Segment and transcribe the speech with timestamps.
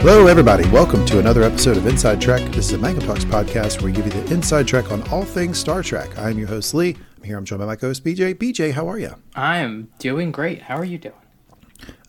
[0.00, 0.66] Hello, everybody.
[0.70, 2.40] Welcome to another episode of Inside Trek.
[2.52, 5.24] This is a Manga Talks podcast where we give you the inside track on all
[5.24, 6.16] things Star Trek.
[6.18, 6.96] I'm your host, Lee.
[7.18, 7.36] I'm here.
[7.36, 8.34] I'm joined by my co-host, BJ.
[8.34, 9.14] BJ, how are you?
[9.34, 10.62] I am doing great.
[10.62, 11.14] How are you doing?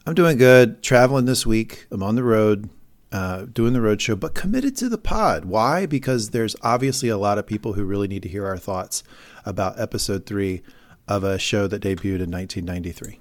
[0.06, 0.82] I'm doing good.
[0.82, 1.86] Traveling this week.
[1.92, 2.70] I'm on the road,
[3.12, 5.44] uh, doing the road show, but committed to the pod.
[5.44, 5.86] Why?
[5.86, 9.04] Because there's obviously a lot of people who really need to hear our thoughts
[9.46, 10.62] about episode three
[11.10, 13.20] of a show that debuted in 1993.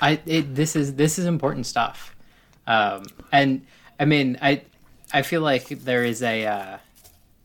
[0.00, 2.14] I it, this is this is important stuff,
[2.66, 3.66] um, and
[4.02, 4.62] I mean I
[5.12, 6.78] I feel like there is a uh,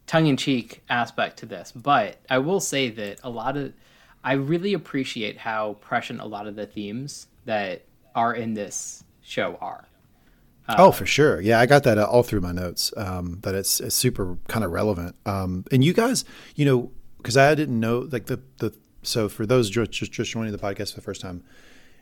[0.08, 3.74] tongue in cheek aspect to this, but I will say that a lot of
[4.24, 7.84] I really appreciate how prescient a lot of the themes that
[8.16, 9.86] are in this show are.
[10.68, 11.40] oh, for sure.
[11.40, 12.92] Yeah, I got that all through my notes.
[12.98, 15.16] Um, that it's, it's super kind of relevant.
[15.26, 19.46] Um, and you guys, you know, because I didn't know like the the so for
[19.46, 21.44] those just just joining the podcast for the first time,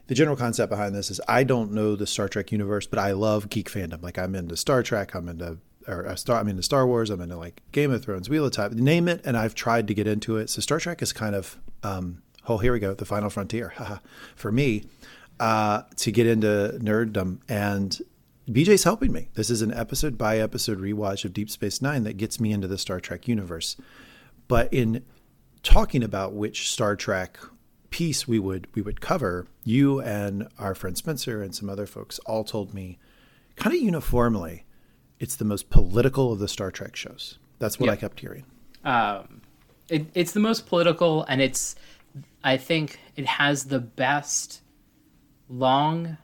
[0.08, 3.12] the general concept behind this is I don't know the Star Trek universe, but I
[3.12, 4.02] love geek fandom.
[4.02, 7.22] Like I'm into Star Trek, I'm into or uh, Star, I'm into Star Wars, I'm
[7.22, 10.08] into like Game of Thrones, Wheel of Time, name it, and I've tried to get
[10.08, 10.50] into it.
[10.50, 13.74] So Star Trek is kind of um, oh here we go, the final frontier
[14.36, 14.84] for me
[15.40, 18.00] uh, to get into nerddom and.
[18.48, 19.30] BJ's helping me.
[19.34, 22.68] This is an episode by episode rewatch of Deep Space Nine that gets me into
[22.68, 23.76] the Star Trek universe.
[24.48, 25.04] But in
[25.64, 27.40] talking about which Star Trek
[27.90, 32.20] piece we would we would cover, you and our friend Spencer and some other folks
[32.20, 33.00] all told me
[33.56, 34.66] kind of uniformly
[35.20, 37.40] it's the most political of the Star Trek shows.
[37.60, 38.46] That's what I kept hearing.
[38.84, 39.42] Um,
[39.90, 41.76] it, it's the most political, and it's
[42.44, 44.62] I think it has the best
[45.50, 46.18] long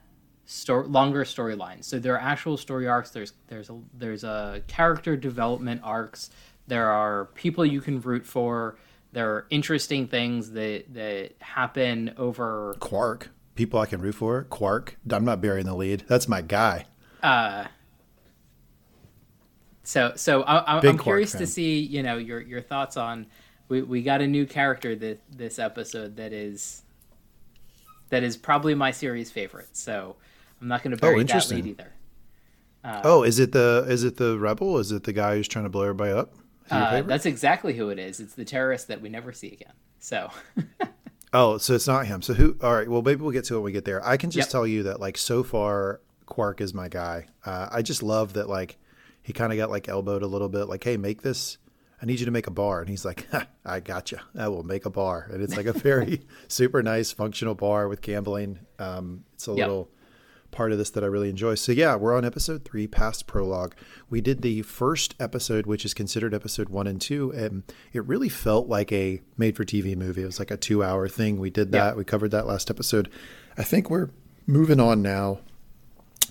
[0.45, 1.85] story, longer storylines.
[1.85, 3.11] So there are actual story arcs.
[3.11, 6.29] There's there's a there's a character development arcs.
[6.67, 8.77] There are people you can root for.
[9.13, 13.29] There are interesting things that that happen over Quark.
[13.55, 14.43] People I can root for.
[14.43, 14.97] Quark.
[15.09, 16.05] I'm not burying the lead.
[16.07, 16.85] That's my guy.
[17.21, 17.65] Uh,
[19.83, 23.27] so so I, am curious to see you know your your thoughts on
[23.71, 26.83] we, we got a new character that this episode that is
[28.09, 29.69] that is probably my series favorite.
[29.71, 30.17] So
[30.59, 31.93] I'm not going to bury oh, that lead either.
[32.83, 34.77] Uh, oh, is it the is it the rebel?
[34.77, 36.35] Is it the guy who's trying to blow everybody up?
[36.69, 38.19] Uh, that's exactly who it is.
[38.19, 39.73] It's the terrorist that we never see again.
[39.99, 40.29] So.
[41.33, 42.21] oh, so it's not him.
[42.21, 42.57] So who?
[42.61, 42.87] All right.
[42.87, 44.05] Well, maybe we'll get to it when we get there.
[44.05, 44.51] I can just yep.
[44.51, 47.27] tell you that like so far, Quark is my guy.
[47.45, 48.77] Uh, I just love that like
[49.21, 50.65] he kind of got like elbowed a little bit.
[50.65, 51.57] Like, hey, make this.
[52.01, 53.27] I need you to make a bar, and he's like,
[53.65, 54.17] I got you.
[54.35, 58.01] I will make a bar, and it's like a very super nice functional bar with
[58.01, 58.59] gambling.
[58.79, 59.67] Um, it's a yep.
[59.67, 59.91] little
[60.51, 61.55] part of this that I really enjoy.
[61.55, 63.75] So yeah, we're on episode three, past prologue.
[64.09, 67.63] We did the first episode, which is considered episode one and two, and
[67.93, 70.23] it really felt like a made-for-TV movie.
[70.23, 71.39] It was like a two-hour thing.
[71.39, 71.91] We did that.
[71.91, 71.93] Yeah.
[71.93, 73.09] We covered that last episode.
[73.57, 74.09] I think we're
[74.47, 75.39] moving on now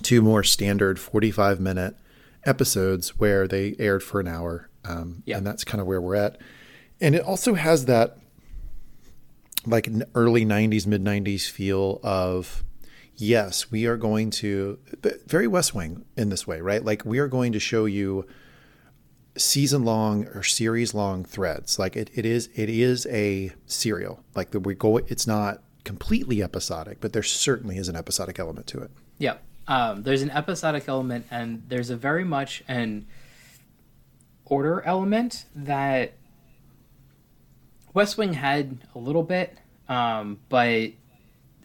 [0.03, 1.97] to more standard forty-five minute
[2.45, 5.37] episodes where they aired for an hour, um, yeah.
[5.37, 6.39] and that's kind of where we're at.
[7.01, 8.19] And it also has that
[9.67, 12.65] like early 90s mid 90s feel of
[13.21, 14.79] yes, we are going to
[15.27, 16.85] very West Wing in this way, right?
[16.85, 18.27] Like we are going to show you
[19.37, 21.79] season long or series long threads.
[21.79, 24.25] Like it, it is it is a serial.
[24.35, 28.67] Like the we go it's not completely episodic, but there certainly is an episodic element
[28.69, 28.91] to it.
[29.19, 29.37] Yeah.
[29.69, 33.07] Um, there's an episodic element and there's a very much an
[34.47, 36.15] order element that
[37.95, 39.59] West Wing had a little bit,
[39.89, 40.91] um, but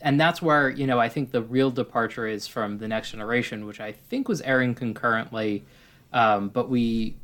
[0.06, 3.66] and that's where you know I think the real departure is from the next generation,
[3.66, 5.66] which I think was airing concurrently,
[6.14, 7.18] um, but we,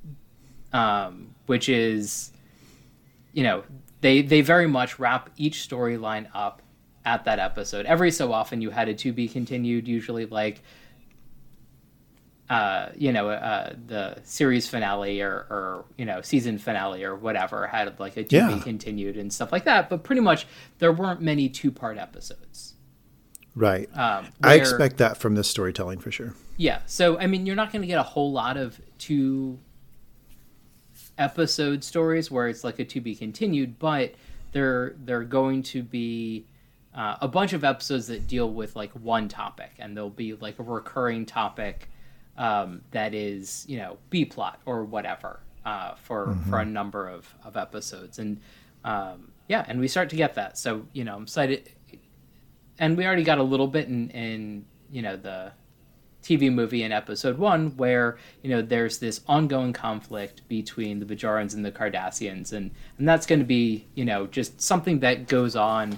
[0.73, 2.31] um, which is,
[3.33, 3.63] you know,
[4.01, 6.63] they they very much wrap each storyline up
[7.05, 7.85] at that episode.
[7.85, 10.61] Every so often, you had a to be continued, usually like.
[12.49, 17.66] Uh, you know, uh, the series finale or, or, you know, season finale or whatever
[17.66, 18.53] had like a to yeah.
[18.53, 19.89] be continued and stuff like that.
[19.89, 20.45] But pretty much
[20.79, 22.71] there weren't many two part episodes.
[23.55, 23.89] Right.
[23.97, 26.33] Um, where, I expect that from this storytelling for sure.
[26.57, 26.79] Yeah.
[26.85, 29.59] So, I mean, you're not going to get a whole lot of two
[31.17, 34.15] episode stories where it's like a to be continued, but
[34.51, 36.45] they're they're going to be
[36.93, 40.59] uh, a bunch of episodes that deal with like one topic, and there'll be like
[40.59, 41.89] a recurring topic
[42.37, 46.49] um, that is you know B plot or whatever uh, for mm-hmm.
[46.49, 48.39] for a number of of episodes, and
[48.83, 50.57] um, yeah, and we start to get that.
[50.57, 51.69] So you know, I'm excited
[52.81, 55.53] and we already got a little bit in, in you know the
[56.23, 61.53] TV movie in episode one, where you know there's this ongoing conflict between the Bajorans
[61.53, 65.55] and the Cardassians, and and that's going to be you know just something that goes
[65.55, 65.95] on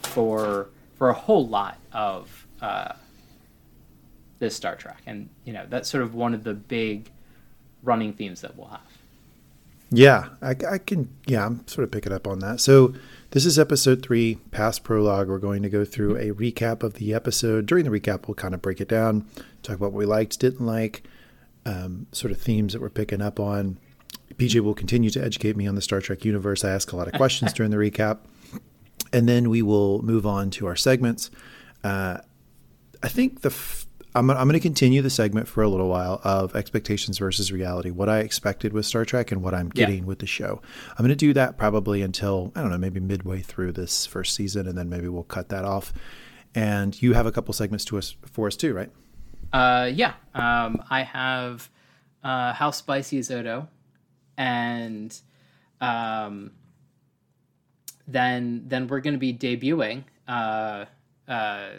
[0.00, 2.94] for for a whole lot of uh,
[4.38, 7.10] this Star Trek, and you know that's sort of one of the big
[7.82, 8.80] running themes that we'll have.
[9.94, 11.14] Yeah, I, I, can.
[11.26, 12.60] Yeah, I'm sort of picking up on that.
[12.60, 12.94] So
[13.32, 15.28] this is episode three, past prologue.
[15.28, 17.66] We're going to go through a recap of the episode.
[17.66, 19.28] During the recap, we'll kind of break it down,
[19.62, 21.02] talk about what we liked, didn't like,
[21.66, 23.78] um, sort of themes that we're picking up on.
[24.36, 26.64] BJ will continue to educate me on the Star Trek universe.
[26.64, 28.20] I ask a lot of questions during the recap,
[29.12, 31.30] and then we will move on to our segments.
[31.84, 32.18] Uh,
[33.02, 36.20] I think the f- I'm, I'm going to continue the segment for a little while
[36.22, 40.04] of expectations versus reality, what I expected with Star Trek and what I'm getting yeah.
[40.04, 40.60] with the show.
[40.90, 44.34] I'm going to do that probably until, I don't know, maybe midway through this first
[44.34, 45.92] season, and then maybe we'll cut that off.
[46.54, 48.90] And you have a couple segments to us for us too, right?
[49.52, 50.14] Uh, yeah.
[50.34, 51.70] Um, I have
[52.22, 53.68] uh, How Spicy is Odo,
[54.36, 55.18] and
[55.80, 56.52] um,
[58.06, 60.04] then then we're going to be debuting.
[60.28, 60.84] Uh,
[61.26, 61.70] uh,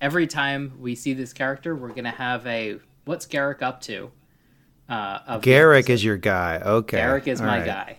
[0.00, 4.10] every time we see this character, we're gonna have a what's Garak up to?
[4.88, 6.60] Uh, Garak is your guy.
[6.64, 7.66] Okay, Garak is All my right.
[7.66, 7.96] guy.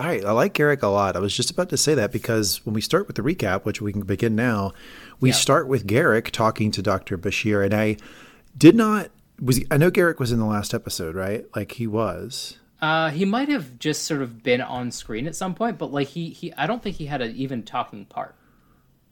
[0.00, 1.16] All right, I like Garak a lot.
[1.16, 3.80] I was just about to say that because when we start with the recap, which
[3.82, 4.72] we can begin now,
[5.18, 7.96] we start with Garak talking to Doctor Bashir, and I
[8.56, 11.44] did not was he, I know Garak was in the last episode, right?
[11.54, 12.58] Like he was.
[12.80, 16.08] Uh, he might have just sort of been on screen at some point, but like
[16.08, 18.34] he, he I don't think he had an even talking part.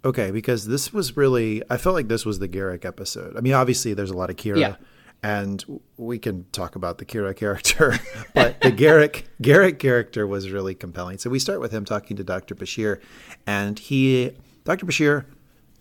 [0.06, 3.36] Okay, because this was really, I felt like this was the Garak episode.
[3.36, 4.76] I mean, obviously, there's a lot of Kira, yeah.
[5.20, 5.64] and
[5.96, 7.98] we can talk about the Kira character,
[8.34, 11.18] but the Garak Garak character was really compelling.
[11.18, 12.54] So we start with him talking to Dr.
[12.54, 13.00] Bashir,
[13.48, 14.30] and he,
[14.62, 14.86] Dr.
[14.86, 15.24] Bashir,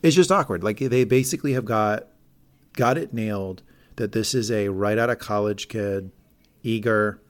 [0.01, 0.63] is just awkward.
[0.63, 2.07] Like they basically have got
[2.73, 3.61] got it nailed
[3.97, 6.11] that this is a right out of college kid,
[6.63, 7.21] eager.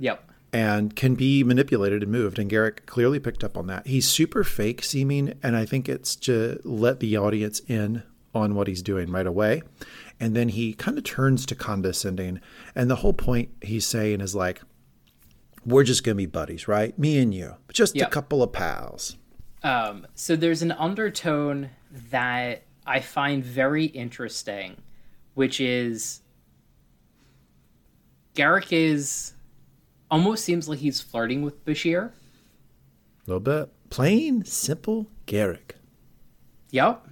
[0.00, 2.38] Yep and can be manipulated and moved.
[2.38, 3.86] And Garak clearly picked up on that.
[3.86, 8.02] He's super fake seeming, and I think it's to let the audience in
[8.34, 9.62] on what he's doing right away.
[10.20, 12.40] And then he kind of turns to condescending.
[12.74, 14.62] And the whole point he's saying is like,
[15.64, 16.98] we're just going to be buddies, right?
[16.98, 18.08] Me and you, just yep.
[18.08, 19.16] a couple of pals.
[19.62, 21.70] Um, so there's an undertone
[22.10, 24.76] that I find very interesting,
[25.34, 26.20] which is
[28.34, 29.34] Garak is
[30.12, 32.10] almost seems like he's flirting with Bashir.
[32.10, 32.12] A
[33.26, 33.70] little bit.
[33.90, 35.72] Plain, simple Garak.
[36.70, 37.08] Yep.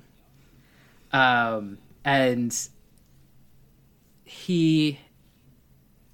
[1.12, 2.56] Um, and
[4.25, 5.00] he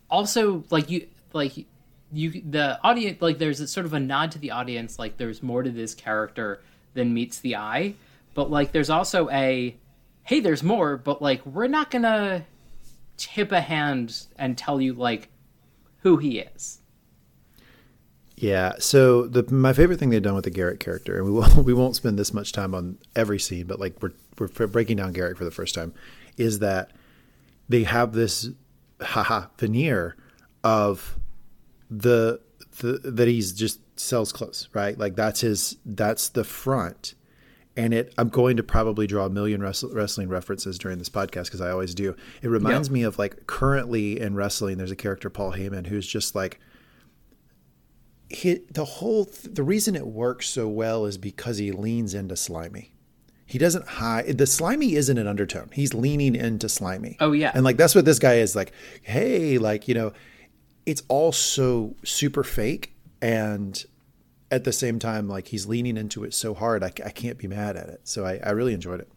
[0.08, 1.66] also like you like
[2.12, 5.42] you the audience like there's a, sort of a nod to the audience like there's
[5.42, 6.62] more to this character
[6.94, 7.92] than meets the eye
[8.32, 9.76] but like there's also a
[10.22, 12.46] hey there's more but like we're not gonna
[13.16, 15.28] tip a hand and tell you like
[16.06, 16.80] who he is.
[18.36, 18.74] Yeah.
[18.78, 21.74] So the my favorite thing they've done with the Garak character, and we will we
[21.74, 25.36] won't spend this much time on every scene, but like we're we're breaking down Garak
[25.36, 25.92] for the first time,
[26.36, 26.92] is that
[27.68, 28.50] they have this
[29.00, 30.16] haha veneer
[30.62, 31.18] of
[31.90, 32.40] the,
[32.78, 34.96] the that he's just sells clothes, right?
[34.96, 37.15] Like that's his that's the front.
[37.76, 41.60] And it, I'm going to probably draw a million wrestling references during this podcast because
[41.60, 42.16] I always do.
[42.40, 46.34] It reminds me of like currently in wrestling, there's a character Paul Heyman who's just
[46.34, 46.58] like
[48.28, 52.92] he, the whole the reason it works so well is because he leans into slimy.
[53.44, 54.38] He doesn't hide.
[54.38, 55.70] The slimy isn't an undertone.
[55.72, 57.16] He's leaning into slimy.
[57.20, 58.72] Oh yeah, and like that's what this guy is like.
[59.02, 60.12] Hey, like you know,
[60.84, 63.84] it's all so super fake and
[64.50, 67.48] at the same time, like he's leaning into it so hard, I, I can't be
[67.48, 68.00] mad at it.
[68.04, 69.08] So I, I really enjoyed it.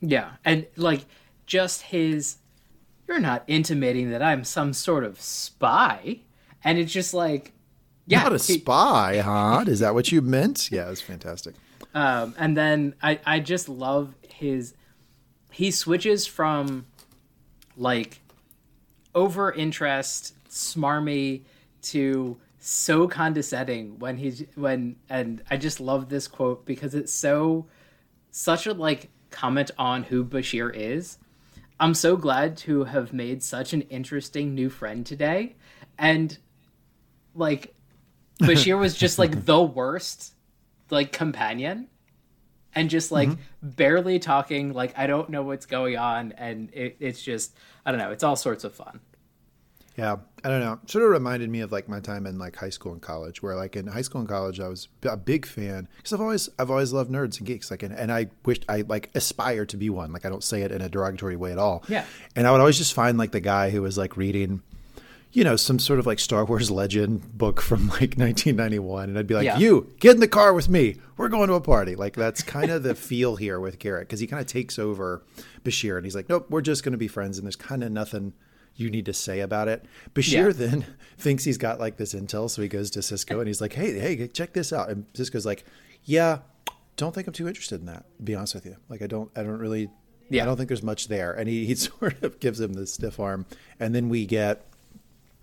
[0.00, 1.06] Yeah, and like
[1.46, 2.36] just his,
[3.08, 6.20] you're not intimating that I'm some sort of spy,
[6.62, 7.52] and it's just like,
[8.06, 9.64] yeah, not a he, spy, huh?
[9.66, 10.70] Is that what you meant?
[10.70, 11.54] Yeah, it's fantastic.
[11.94, 14.74] Um, and then I, I just love his,
[15.50, 16.86] he switches from,
[17.76, 18.20] like,
[19.14, 21.42] over interest, smarmy
[21.82, 27.66] to so condescending when he's when and I just love this quote because it's so
[28.30, 31.18] such a like comment on who Bashir is.
[31.78, 35.56] I'm so glad to have made such an interesting new friend today.
[35.98, 36.38] And
[37.34, 37.74] like
[38.40, 40.32] Bashir was just like the worst
[40.88, 41.88] like companion
[42.74, 43.68] and just like mm-hmm.
[43.68, 47.54] barely talking like I don't know what's going on and it, it's just
[47.84, 49.00] I don't know, it's all sorts of fun.
[49.96, 50.80] Yeah, I don't know.
[50.86, 53.54] Sort of reminded me of like my time in like high school and college, where
[53.54, 56.70] like in high school and college, I was a big fan because I've always I've
[56.70, 57.70] always loved nerds and geeks.
[57.70, 60.12] Like, and, and I wished I like aspire to be one.
[60.12, 61.84] Like, I don't say it in a derogatory way at all.
[61.88, 62.04] Yeah.
[62.34, 64.62] And I would always just find like the guy who was like reading,
[65.30, 69.28] you know, some sort of like Star Wars legend book from like 1991, and I'd
[69.28, 69.58] be like, Yeah.
[69.58, 70.96] "You get in the car with me.
[71.16, 74.18] We're going to a party." Like that's kind of the feel here with Garak because
[74.18, 75.22] he kind of takes over
[75.62, 77.92] Bashir, and he's like, "Nope, we're just going to be friends," and there's kind of
[77.92, 78.32] nothing
[78.76, 79.84] you need to say about it.
[80.14, 80.48] Bashir Yeah.
[80.52, 80.86] then
[81.18, 83.98] thinks he's got like this intel, so he goes to Sisko and he's like, "Hey,
[83.98, 85.64] hey, check this out." And Sisko's like,
[86.04, 86.38] "Yeah,
[86.96, 88.04] don't think I'm too interested in that.
[88.18, 89.90] To be honest with you, like I don't, I don't really."
[90.30, 90.42] Yeah.
[90.42, 91.32] I don't think there's much there.
[91.32, 93.44] And he, he sort of gives him the stiff arm.
[93.78, 94.66] And then we get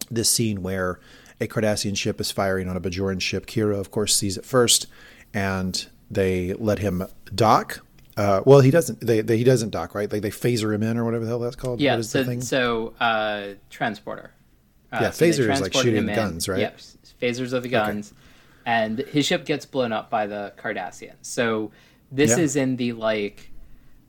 [0.10, 1.00] this scene where
[1.40, 3.46] a Cardassian ship is firing on a Bajoran ship.
[3.46, 4.88] Kira, of course, sees it first,
[5.36, 7.86] and they let him dock.
[8.22, 9.00] Uh, well, he doesn't.
[9.00, 10.12] They, they he doesn't dock, right?
[10.12, 11.82] Like they phaser him in, or whatever the hell that's called.
[11.82, 12.42] Yeah, what is so the thing?
[12.42, 14.32] so uh, transporter.
[14.92, 16.60] Uh, Yeah, so phaser is like shooting guns, right?
[16.60, 16.78] Yep,
[17.20, 18.14] phasers are the guns,
[18.66, 21.24] and his ship gets blown up by the Cardassians.
[21.24, 21.72] So
[22.12, 22.44] this Yeah.
[22.44, 23.52] is in the like,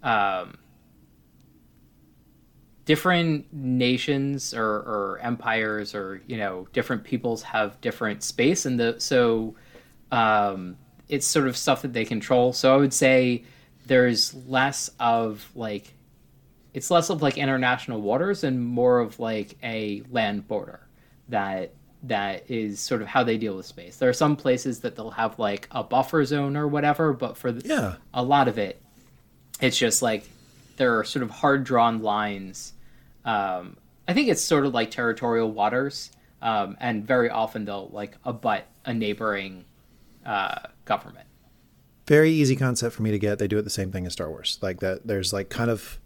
[0.03, 0.59] um,
[2.85, 8.97] different nations or, or empires or you know different peoples have different space, and the
[8.99, 9.55] so
[10.11, 10.77] um,
[11.09, 12.53] it's sort of stuff that they control.
[12.53, 13.45] So I would say
[13.87, 15.93] there's less of like
[16.75, 20.81] it's less of like international waters and more of like a land border
[21.29, 21.73] that
[22.05, 23.97] that is sort of how they deal with space.
[23.99, 27.53] There are some places that they'll have like a buffer zone or whatever, but for
[27.53, 27.95] the, Yeah.
[28.13, 28.81] a lot of it,
[29.61, 30.29] it's just like
[30.79, 32.73] there are sort of hard drawn lines.
[33.25, 33.77] Um,
[34.09, 36.11] I think it's sort of like territorial waters,
[36.41, 39.65] um, and very often they'll like abut a neighboring
[40.27, 41.29] uh, government.
[42.07, 43.39] Very easy concept for me to get.
[43.39, 44.59] They do it the same thing as Star Wars.
[44.61, 45.99] Like that there's like kind of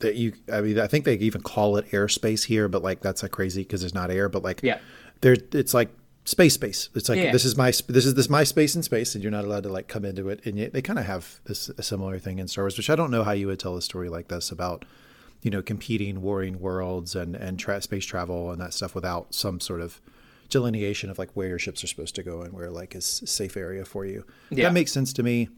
[0.00, 3.22] that you I mean I think they even call it airspace here, but like that's
[3.22, 4.78] like crazy because there's not air, but like Yeah.
[5.20, 5.90] there it's like
[6.24, 6.88] space space.
[6.94, 7.32] It's like Yeah.
[7.32, 9.68] this is my this is this my space in space and you're not allowed to
[9.68, 12.48] like come into it and yet they kind of have this a similar thing in
[12.48, 14.84] Star Wars, which I don't know how you would tell a story like this about
[15.42, 19.58] you know competing warring worlds and and tra- space travel and that stuff without some
[19.60, 20.00] sort of
[20.52, 23.56] delineation of like where your ships are supposed to go and where like is safe
[23.56, 24.24] area for you.
[24.50, 24.64] Yeah.
[24.64, 25.48] That makes sense to me.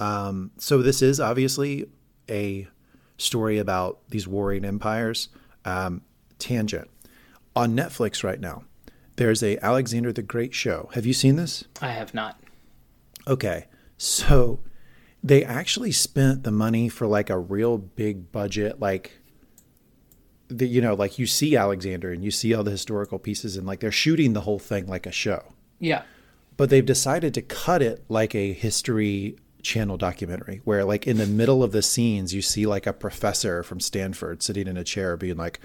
[0.00, 1.86] Um, so this is obviously
[2.28, 2.66] a
[3.18, 5.28] story about these warring empires.
[5.66, 6.02] Um,
[6.38, 6.90] tangent
[7.56, 8.64] on Netflix right now.
[9.16, 10.90] There's a Alexander the Great show.
[10.94, 11.64] Have you seen this?
[11.80, 12.40] I have not.
[13.26, 14.60] Okay, so
[15.22, 19.20] they actually spent the money for like a real big budget, like
[20.58, 23.66] the you know, like you see Alexander and you see all the historical pieces, and
[23.66, 25.42] like they're shooting the whole thing like a show.
[25.80, 26.02] Yeah.
[26.56, 31.26] but they've decided to cut it like a history channel documentary where like in the
[31.26, 35.16] middle of the scenes you see like a professor from Stanford sitting in a chair
[35.16, 35.58] being like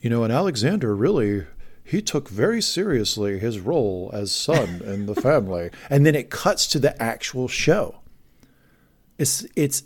[0.00, 1.44] you know and Alexander really
[1.84, 5.70] he took very seriously his role as son in the family.
[5.90, 7.96] And then it cuts to the actual show.
[9.18, 9.84] It's it's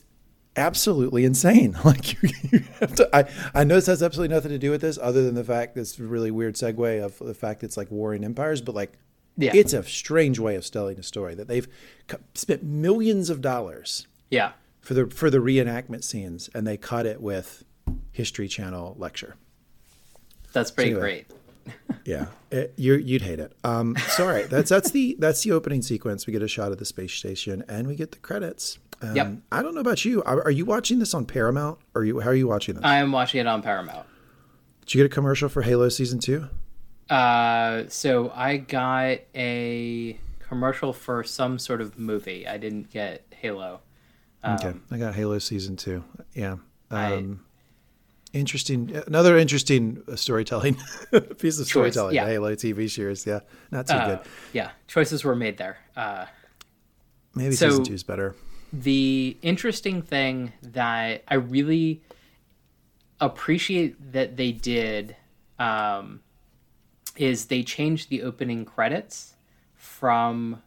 [0.57, 4.59] absolutely insane like you, you have to I, I know this has absolutely nothing to
[4.59, 7.77] do with this other than the fact this really weird segue of the fact it's
[7.77, 8.93] like warring empires but like
[9.37, 9.53] Yeah.
[9.55, 11.69] it's a strange way of telling a story that they've
[12.35, 14.53] spent millions of dollars Yeah.
[14.81, 17.65] for the for the reenactment scenes and they cut it with
[18.13, 19.37] history channel lecture
[20.53, 21.25] That's pretty Anyway.
[21.27, 21.27] great.
[22.05, 25.51] yeah it, you you'd hate it um so all right that's that's the that's the
[25.51, 28.79] opening sequence we get a shot of the space station and we get the credits
[29.03, 29.33] um, Yep.
[29.53, 32.21] i don't know about you are, are you watching this on paramount or are you
[32.21, 34.07] how are you watching this I am watching it on Paramount.
[34.81, 36.49] did you get a commercial for halo season two
[37.11, 42.47] Uh, so I got a commercial for some sort of movie.
[42.49, 43.81] I didn't get Halo.
[44.45, 46.03] Okay, I got Halo season two.
[46.35, 46.57] Yeah,
[46.91, 47.41] I- um,
[48.33, 48.91] interesting.
[49.07, 50.75] Another interesting uh, storytelling
[51.39, 52.15] piece of Choice, storytelling.
[52.17, 52.27] yeah.
[52.27, 53.25] Halo TV series.
[53.27, 54.27] Yeah, not too Uh, good.
[54.53, 55.79] yeah, choices were made there.
[55.97, 56.27] Uh,
[57.35, 58.35] Maybe so- season two is better.
[58.73, 62.03] The interesting thing that I really
[63.21, 65.17] appreciate that they did
[65.59, 66.21] um,
[67.17, 69.35] is they changed the opening credits
[69.75, 70.63] from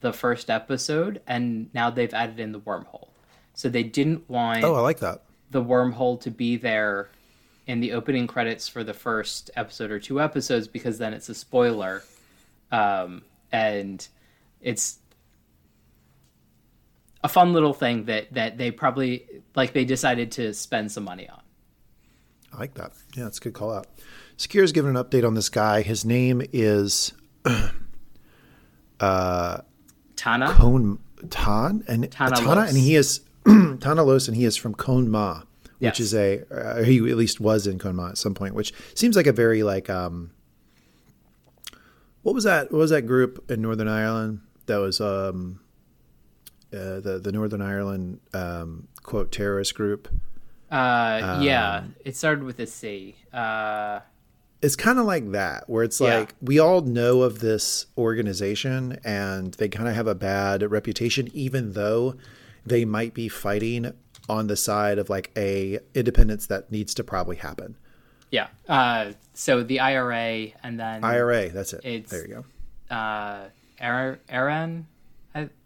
[0.00, 3.08] the first episode, and now they've added in the wormhole.
[3.54, 5.22] So they didn't want Oh, I like that.
[5.50, 7.10] the wormhole to be there
[7.66, 11.34] in the opening credits for the first episode or two episodes because then it's a
[11.34, 12.02] spoiler
[12.72, 14.08] um, and
[14.62, 14.98] it's
[17.22, 21.28] a fun little thing that that they probably like they decided to spend some money
[21.28, 21.40] on
[22.52, 22.92] I like that.
[23.14, 23.86] Yeah, it's a good call out.
[24.36, 25.82] Secure's given an update on this guy.
[25.82, 27.12] His name is
[29.00, 29.64] tahna
[30.16, 30.98] Kon
[31.30, 35.40] Tan and Tahna Tahna, and he is Tahna Los, and he is from Kohn-Ma,
[35.78, 36.00] which Yes.
[36.00, 39.26] is a uh, he at least was in Kohn-Ma at some point, which seems like
[39.26, 40.30] a very like um.
[42.22, 42.70] What was that?
[42.70, 45.60] What was that group in Northern Ireland that was um,
[46.72, 50.08] uh, the the Northern Ireland um, quote terrorist group?
[50.72, 53.98] uh Um, yeah it started with a c uh
[54.62, 56.18] it's kind of like that where it's Yeah.
[56.20, 61.28] like we all know of this organization and they kind of have a bad reputation
[61.34, 62.14] even though
[62.64, 63.92] they might be fighting
[64.28, 67.76] on the side of like a independence that needs to probably happen
[68.30, 68.46] Yeah.
[68.68, 73.48] Uh, so the IRA and then ira that's it It's- there you go uh,
[73.80, 74.86] Ar- Aran.
[74.86, 74.99] I,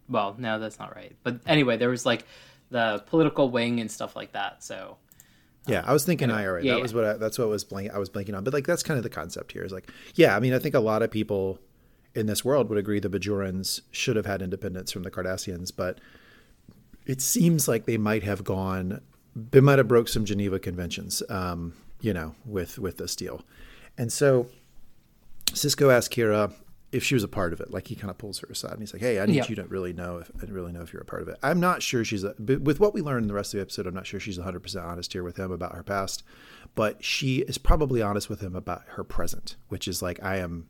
[0.08, 1.14] well, no, that's not right.
[1.22, 2.24] But anyway, there was like
[2.70, 4.62] the political wing and stuff like that.
[4.62, 4.96] So
[5.66, 6.82] yeah i was thinking ira yeah, that yeah.
[6.82, 8.98] was what I, that's what was blank i was blanking on but like that's kind
[8.98, 11.58] of the concept here is like yeah i mean i think a lot of people
[12.14, 16.00] in this world would agree the bajorans should have had independence from the cardassians but
[17.06, 19.00] it seems like they might have gone
[19.34, 23.42] they might have broke some geneva conventions um, you know with with this deal
[23.96, 24.46] and so
[25.46, 26.52] sisko asked kira
[26.94, 28.80] if she was a part of it like he kind of pulls her aside and
[28.80, 29.46] he's like hey i need Yeah.
[29.48, 31.58] you to really know if i really know if you're a part of it i'm
[31.60, 33.86] not sure she's a, but with what we learned in the rest of the episode
[33.86, 36.22] i'm not sure she's 100% honest here with him about her past
[36.74, 40.68] but she is probably honest with him about her present which is like i am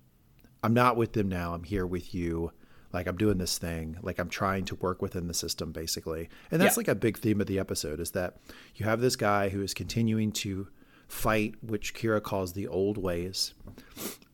[0.63, 1.53] I'm not with them now.
[1.53, 2.51] I'm here with you.
[2.91, 3.99] Like I'm doing this thing.
[4.01, 6.31] Like I'm trying to work within the system, basically.
[6.51, 8.39] And that's like a big theme of the episode is that
[8.75, 10.69] you have this guy who is continuing to
[11.09, 13.55] fight, which Kira calls the old ways,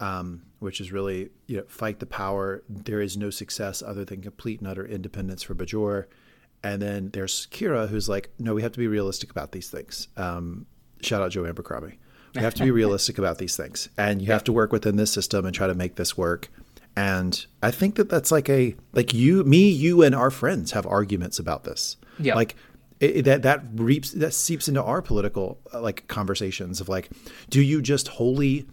[0.01, 2.63] um, which is really you know fight the power.
[2.69, 6.07] There is no success other than complete and utter independence for Bajor.
[6.63, 10.09] And then there's Kira, who's like, no, we have to be realistic about these things.
[10.19, 10.67] Um,
[11.01, 11.99] shout out Joe Abercrombie.
[12.35, 15.11] We have to be realistic about these things, and you have to work within this
[15.11, 16.49] system and try to make this work.
[16.97, 20.87] And I think that that's like a like you, me, you, and our friends have
[20.87, 21.97] arguments about this.
[22.19, 22.35] Yeah.
[22.35, 22.57] Like
[23.01, 27.11] it, it- that that reaps that seeps into our political uh, like conversations of like,
[27.49, 28.67] do you just wholly?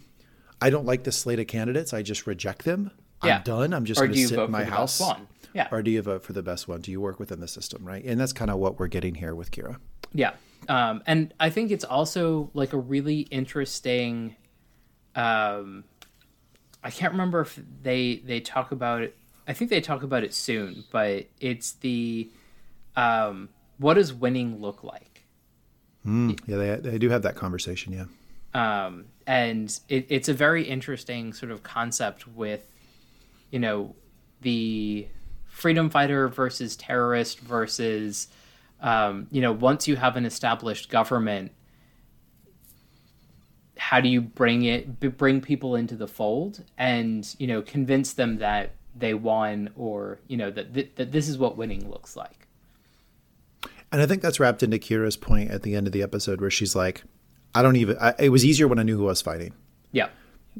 [0.60, 1.92] I don't like the slate of candidates.
[1.94, 2.90] I just reject them.
[3.24, 3.36] Yeah.
[3.38, 3.72] I'm done.
[3.74, 4.98] I'm just going to sit in my for the house.
[4.98, 5.28] best one?
[5.54, 5.68] Yeah.
[5.72, 6.80] Or do you vote for the best one?
[6.80, 8.04] Do you work within the system, right?
[8.04, 9.76] And that's kind of what we're getting here with Kira.
[10.12, 10.32] Yeah.
[10.68, 14.34] Um, and I think it's also like a really interesting
[15.14, 15.84] um
[16.82, 19.16] I can't remember if they they talk about it
[19.46, 22.30] I think they talk about it soon, but it's the
[22.96, 23.48] um
[23.78, 25.24] what does winning look like?
[26.46, 27.92] Yeah, they they do have that conversation.
[27.92, 28.04] Yeah.
[28.84, 32.62] um, and it, it's a very interesting sort of concept with
[33.50, 33.94] you know
[34.40, 35.06] the
[35.46, 38.28] freedom fighter versus terrorist versus
[38.80, 41.52] um, you know once you have an established government
[43.76, 48.38] how do you bring it bring people into the fold and you know convince them
[48.38, 52.47] that they won or you know that, th- that this is what winning looks like
[53.90, 56.50] And I think that's wrapped into Kira's point at the end of the episode where
[56.50, 57.04] she's like,
[57.54, 59.54] I don't even, I, it was easier when I knew who I was fighting,
[59.92, 60.08] yeah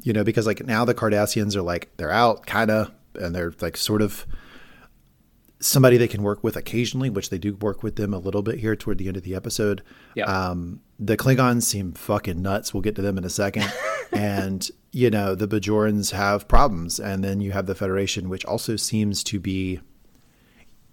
[0.03, 3.53] you know, because like now the Cardassians are like, they're out kind of, and they're
[3.61, 4.25] like sort of
[5.59, 8.59] somebody they can work with occasionally, which they do work with them a little bit
[8.59, 9.83] here toward the end of the episode.
[10.15, 10.25] Yeah.
[10.25, 12.73] Um, the Klingons seem fucking nuts.
[12.73, 13.71] We'll get to them in a second.
[14.11, 16.99] and, you know, the Bajorans have problems.
[16.99, 19.81] And then you have the Federation, which also seems to be,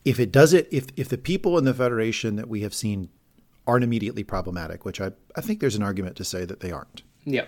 [0.06, 3.10] if it does it, if, if the people in the Federation that we have seen
[3.66, 7.02] aren't immediately problematic, which I, I think there's an argument to say that they aren't.
[7.24, 7.46] Yeah.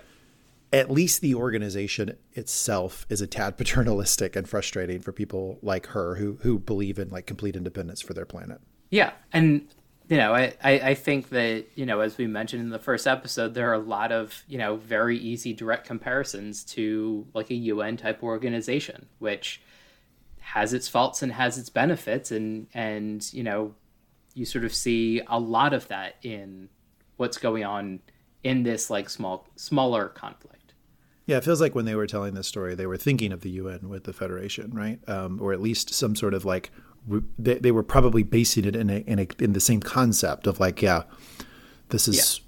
[0.73, 6.17] At least the organization itself is a tad paternalistic and frustrating for people like her
[6.17, 8.61] who who believe in like complete independence for their planet.
[8.91, 9.69] Yeah, and
[10.09, 13.07] you know, I, I I think that you know, as we mentioned in the first
[13.07, 17.55] episode, there are a lot of you know very easy direct comparisons to like a
[17.55, 19.63] UN type organization, which
[20.53, 23.75] has its faults and has its benefits, and and you know,
[24.35, 26.69] you sort of see a lot of that in
[27.17, 28.01] what's going on
[28.43, 30.75] in this like small smaller conflict.
[31.27, 33.51] Yeah, it feels like when they were telling this story, they were thinking of the
[33.51, 34.99] UN with the Federation, right?
[35.07, 36.71] Um, or at least some sort of like
[37.39, 40.59] they, they were probably basing it in a, in a in the same concept of
[40.61, 41.03] like, yeah,
[41.91, 42.41] this is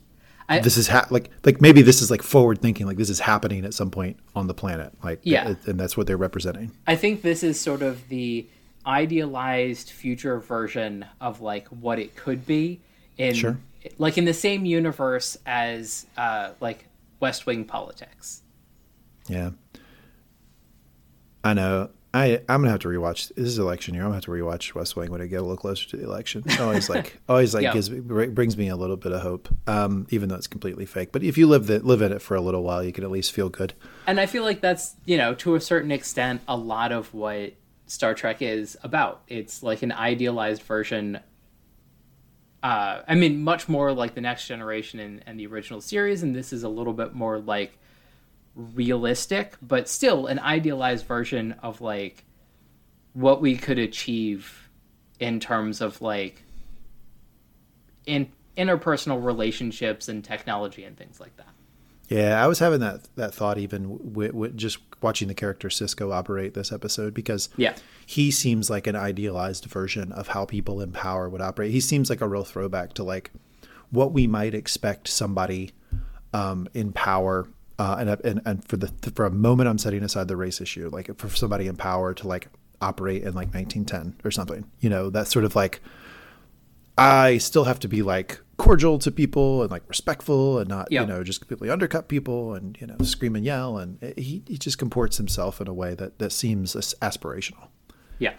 [0.50, 3.20] I- this is ha- like like maybe this is like forward thinking, like this is
[3.20, 5.54] happening at some point on the planet, like Yeah.
[5.66, 6.72] and that's what they're representing.
[6.86, 8.46] I think this is sort of the
[8.86, 12.80] idealized future version of like what it could be
[13.18, 13.58] in Sure.
[13.98, 16.86] like in the same universe as uh, like
[17.20, 18.42] West Wing politics.
[19.28, 19.50] Yeah.
[21.44, 21.90] I know.
[22.12, 23.33] I I'm gonna have to rewatch.
[23.37, 24.03] This is election year.
[24.03, 26.05] I'm gonna have to rewatch West Wing when I get a little closer to the
[26.05, 26.42] election.
[26.46, 27.73] It always like always like Yeah.
[27.73, 31.12] gives me brings me a little bit of hope, um, even though it's completely fake.
[31.12, 33.11] But if you live the, live in it for a little while, you can at
[33.11, 33.75] least feel good.
[34.07, 37.53] And I feel like that's, you know, to a certain extent a lot of what
[37.87, 39.23] Star Trek is about.
[39.29, 41.20] It's like an idealized version
[42.62, 46.37] uh, I mean, much more like the Next Generation and, and the original series, and
[46.37, 47.79] this is a little bit more like
[48.54, 52.24] realistic, but still an idealized version of like
[53.12, 54.68] what we could achieve
[55.18, 56.42] in terms of like
[58.06, 61.46] in interpersonal relationships and technology and things like that.
[62.08, 66.12] Yeah, I was having that that thought even w- w- just watching the character Sisko
[66.12, 70.90] operate this episode because yeah, he seems like an idealized version of how people in
[70.90, 71.70] power would operate.
[71.70, 73.30] He seems like a real throwback to like
[73.90, 75.70] what we might expect somebody
[76.32, 77.48] um, in power.
[77.81, 80.90] Uh, and, and and for the for a moment, I'm setting aside the race issue.
[80.93, 82.49] Like for somebody in power to like
[82.83, 84.66] operate in like 1910 or something.
[84.81, 85.81] You know, that's sort of like
[86.99, 91.01] I still have to be like cordial to people and like respectful and not yep.
[91.01, 94.59] you know just completely undercut people and you know scream and yell and he he
[94.59, 97.69] just comports himself in a way that that seems aspirational.
[98.19, 98.35] Yeah.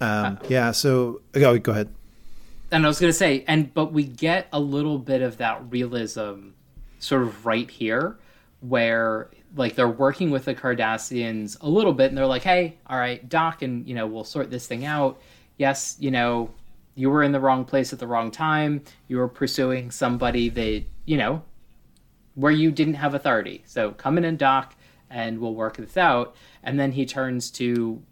[0.00, 0.70] Um, uh, yeah.
[0.70, 1.92] So go go ahead.
[2.70, 5.60] And I was going to say, and but we get a little bit of that
[5.70, 6.50] realism,
[7.00, 8.16] sort of right here,
[8.68, 12.98] where like they're working with the Cardassians a little bit, and they're like, "Hey, all
[12.98, 15.20] right, Doc, and you know we'll sort this thing out.
[15.56, 16.50] Yes, you know
[16.94, 18.82] you were in the wrong place at the wrong time.
[19.08, 21.42] You were pursuing somebody that, you know,
[22.34, 23.62] where you didn't have authority.
[23.66, 24.76] So come in and dock
[25.10, 26.34] and we'll work this out.
[26.62, 28.02] And then he turns to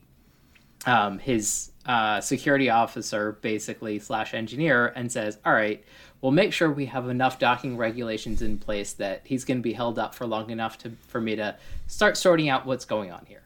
[0.86, 5.84] um, his uh, security officer, basically, slash engineer, and says, All right,
[6.20, 9.72] we'll make sure we have enough docking regulations in place that he's going to be
[9.72, 13.24] held up for long enough to, for me to start sorting out what's going on
[13.26, 13.42] here.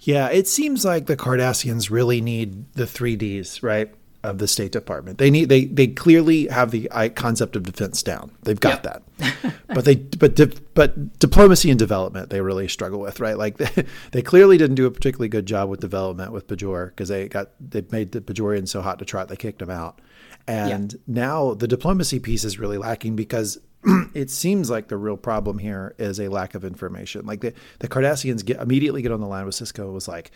[0.00, 3.92] Yeah, it seems like the Cardassians really need the 3Ds, right?
[4.22, 5.18] Of the State Department.
[5.18, 8.32] They need they they clearly have the concept of defense down.
[8.42, 9.04] They've got yep.
[9.18, 13.38] that, but they but di- but diplomacy and development they really struggle with, right?
[13.38, 17.08] Like they, they clearly didn't do a particularly good job with development with Bajor because
[17.08, 20.00] they got they made the Bajorians so hot to trot they kicked them out,
[20.46, 23.58] and now the diplomacy piece is really lacking because.
[24.14, 27.24] it seems like the real problem here is a lack of information.
[27.24, 30.32] Like the, the Cardassians get immediately get on the line with Sisko was like,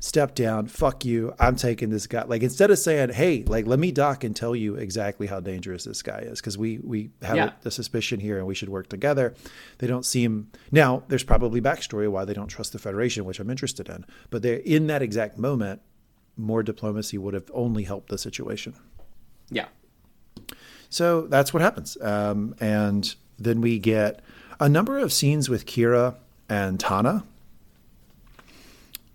[0.00, 2.24] step down, fuck you, I'm taking this guy.
[2.24, 5.84] Like instead of saying, hey, like let me dock and tell you exactly how dangerous
[5.84, 7.52] this guy is, because we we have yeah.
[7.62, 9.34] the suspicion here and we should work together.
[9.78, 11.04] They don't seem now.
[11.08, 14.04] There's probably backstory why they don't trust the Federation, which I'm interested in.
[14.30, 15.80] But they're in that exact moment.
[16.36, 18.74] More diplomacy would have only helped the situation.
[19.50, 19.66] Yeah.
[20.88, 24.20] So that's what happens, um, and then we get
[24.60, 26.16] a number of scenes with Kira
[26.48, 27.24] and Tahna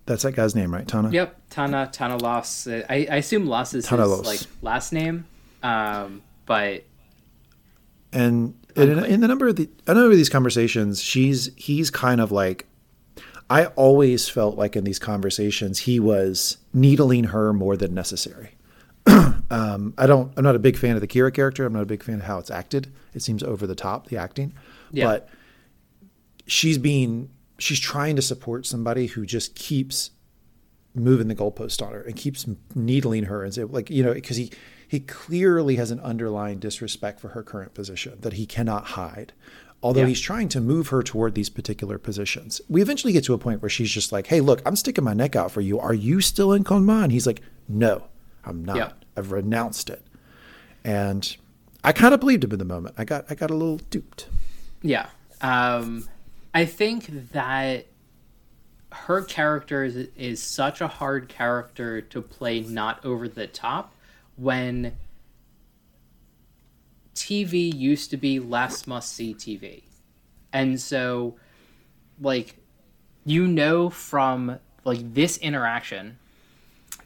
[0.08, 0.86] that's that guy's name, right?
[0.86, 1.12] Tahna.
[1.12, 2.66] Yep, Tahna Tahna Los.
[2.66, 5.26] I, I assume Los is Tahna his like last name,
[5.62, 6.84] um, but
[8.12, 12.20] and in, in, the number of the a number of these conversations, she's he's kind
[12.20, 12.66] of like.
[13.50, 18.50] I always felt like in these conversations he was needling her more than necessary.
[19.50, 20.32] um, I don't.
[20.36, 21.64] I'm not a big fan of the Kira character.
[21.64, 22.92] I'm not a big fan of how it's acted.
[23.14, 24.52] It seems over the top, the acting.
[24.90, 25.04] Yeah.
[25.04, 25.28] But
[26.46, 30.10] she's being she's trying to support somebody who just keeps
[30.94, 34.36] moving the goalpost on her and keeps needling her and say like you know because
[34.36, 34.50] he
[34.86, 39.34] he clearly has an underlying disrespect for her current position that he cannot hide.
[39.82, 40.06] Although yeah.
[40.06, 42.60] he's trying to move her toward these particular positions.
[42.68, 45.14] We eventually get to a point where she's just like hey look i'm sticking my
[45.14, 45.78] neck out for you.
[45.78, 48.04] Are you still in command he's like no
[48.44, 48.76] i'm not.
[48.76, 48.92] Yeah.
[49.16, 50.02] i've renounced it.
[50.84, 51.36] And
[51.84, 52.94] i kind of believed him in the moment.
[52.98, 54.28] I got i got a little duped.
[54.82, 55.08] Yeah.
[55.40, 56.08] Um
[56.54, 57.86] I think that
[58.90, 63.94] her character is, is such a hard character to play not over the top
[64.36, 64.96] when
[67.14, 69.82] TV used to be less must see TV.
[70.52, 71.36] And so
[72.20, 72.56] like
[73.24, 76.18] you know from like this interaction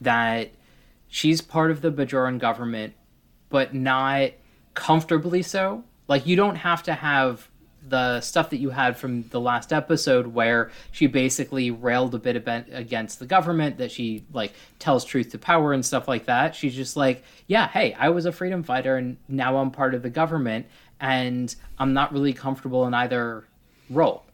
[0.01, 0.51] that
[1.09, 2.95] she's part of the Bajoran government
[3.49, 4.31] but not
[4.75, 5.85] comfortably so.
[6.09, 7.49] Like you don't have to have
[7.89, 12.37] the stuff that you had from the last episode where she basically railed a bit
[12.73, 16.55] against the government that she like tells truth to power and stuff like that.
[16.55, 20.03] She's just like yeah hey i was a freedom fighter and now i'm part of
[20.03, 20.67] the government
[21.01, 23.45] and i'm not really comfortable in either
[23.91, 24.25] role.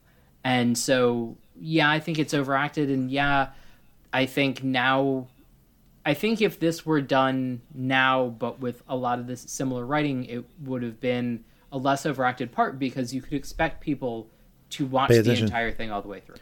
[0.45, 3.49] And so yeah i think it's overacted and yeah
[4.13, 5.27] i think now
[6.07, 10.25] I think if this were done now, but with a lot of this similar writing,
[10.25, 14.31] it would have been a less overacted part because you could expect people
[14.71, 16.37] to watch the entire thing all the way through.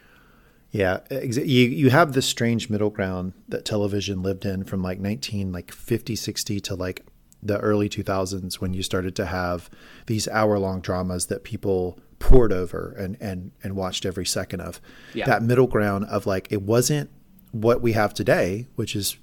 [0.71, 5.51] Yeah, you you have this strange middle ground that television lived in from like 19
[5.51, 7.05] like 50 60 to like
[7.41, 9.69] the early 2000s when you started to have
[10.07, 14.81] these hour long dramas that people poured over and and and watched every second of.
[15.13, 15.25] Yeah.
[15.25, 17.09] That middle ground of like it wasn't
[17.51, 19.17] what we have today, which is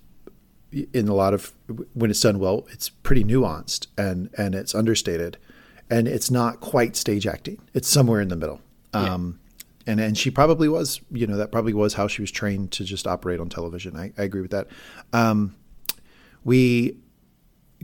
[0.93, 1.53] in a lot of
[1.93, 5.37] when it's done well, it's pretty nuanced and and it's understated
[5.91, 7.61] and it's not quite stage acting.
[7.75, 8.61] It's somewhere in the middle.
[8.93, 9.41] Um,
[9.87, 12.85] and and she probably was, you know, that probably was how she was trained to
[12.85, 13.97] just operate on television.
[13.97, 14.69] I, I agree with that.
[15.13, 15.57] Um,
[16.43, 16.97] we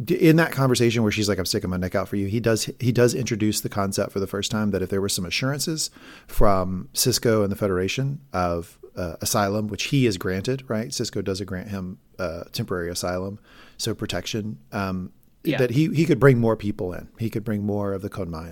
[0.09, 2.71] in that conversation where she's like, "I'm sticking my neck out for you," he does
[2.79, 5.91] he does introduce the concept for the first time that if there were some assurances
[6.27, 10.89] from Sisko and the Federation of uh, asylum, which he is granted, right?
[10.89, 13.39] Sisko does grant him uh, temporary asylum,
[13.77, 14.59] so protection.
[14.73, 15.13] Um,
[15.45, 15.59] yeah.
[15.59, 17.09] That he he could bring more people in.
[17.19, 18.47] He could bring more of the Kohn-Ma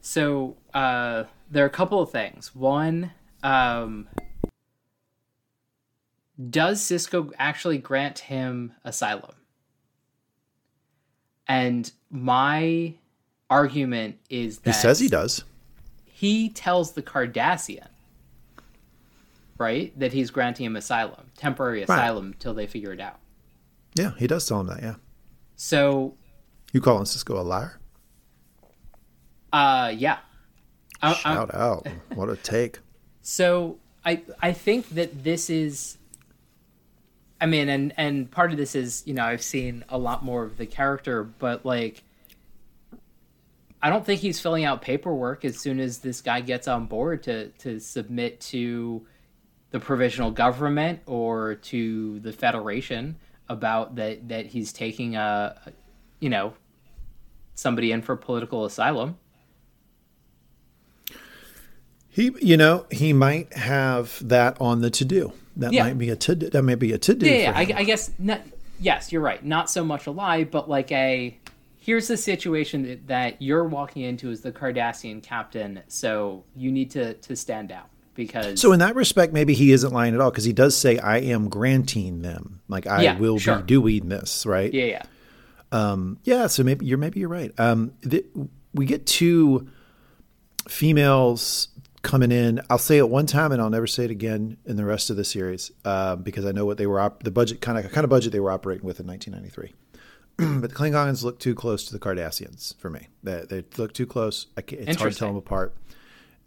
[0.00, 2.54] So uh, there are a couple of things.
[2.54, 4.08] One, um,
[6.50, 9.34] does Sisko actually grant him asylum?
[11.48, 12.94] And my
[13.50, 15.44] argument is that he says he does.
[16.04, 17.88] He tells the Cardassian,
[19.58, 22.40] right, that he's granting him asylum, temporary asylum, right.
[22.40, 23.18] till they figure it out.
[23.94, 24.82] Yeah, he does tell him that.
[24.82, 24.94] Yeah.
[25.56, 26.14] So.
[26.72, 27.78] You calling Sisko a liar?
[29.52, 30.18] Uh, yeah.
[31.02, 31.86] Shout I, out!
[32.14, 32.78] What a take.
[33.24, 35.96] So I I think that this is
[37.40, 40.44] I mean, and and part of this is you know I've seen a lot more
[40.44, 42.02] of the character, but like
[43.82, 47.24] I don't think he's filling out paperwork as soon as this guy gets on board
[47.24, 49.06] to to submit to
[49.70, 53.16] the provisional government or to the federation
[53.48, 55.60] about that that he's taking a
[56.20, 56.54] you know
[57.54, 59.18] somebody in for political asylum.
[62.08, 65.32] He, you know, he might have that on the to do.
[65.56, 65.84] That yeah.
[65.84, 67.26] might be a to that may be a to do.
[67.26, 67.52] Yeah, yeah.
[67.56, 68.42] I, I, guess not.
[68.80, 69.42] Yes, you're right.
[69.44, 71.38] Not so much a lie, but like a
[71.78, 75.82] here's the situation that, that you're walking into as the Cardassian captain.
[75.88, 78.60] So you need to to stand out because.
[78.60, 81.18] So in that respect, maybe he isn't lying at all because he does say, "I
[81.18, 83.56] am granting them." Like I yeah, will sure.
[83.56, 84.72] be doing this, right?
[84.72, 85.02] Yeah, yeah.
[85.72, 86.46] Um, yeah.
[86.46, 87.52] So maybe you're maybe you're right.
[87.58, 88.24] Um, the,
[88.74, 89.68] we get two
[90.68, 91.68] females
[92.02, 92.60] coming in.
[92.68, 95.16] I'll say it one time and I'll never say it again in the rest of
[95.16, 98.04] the series uh, because I know what they were op- the budget kind of kind
[98.04, 99.74] of budget they were operating with in 1993.
[100.60, 103.08] but the Klingons look too close to the Cardassians for me.
[103.22, 104.46] They, they look too close.
[104.56, 105.74] it's hard to tell them apart.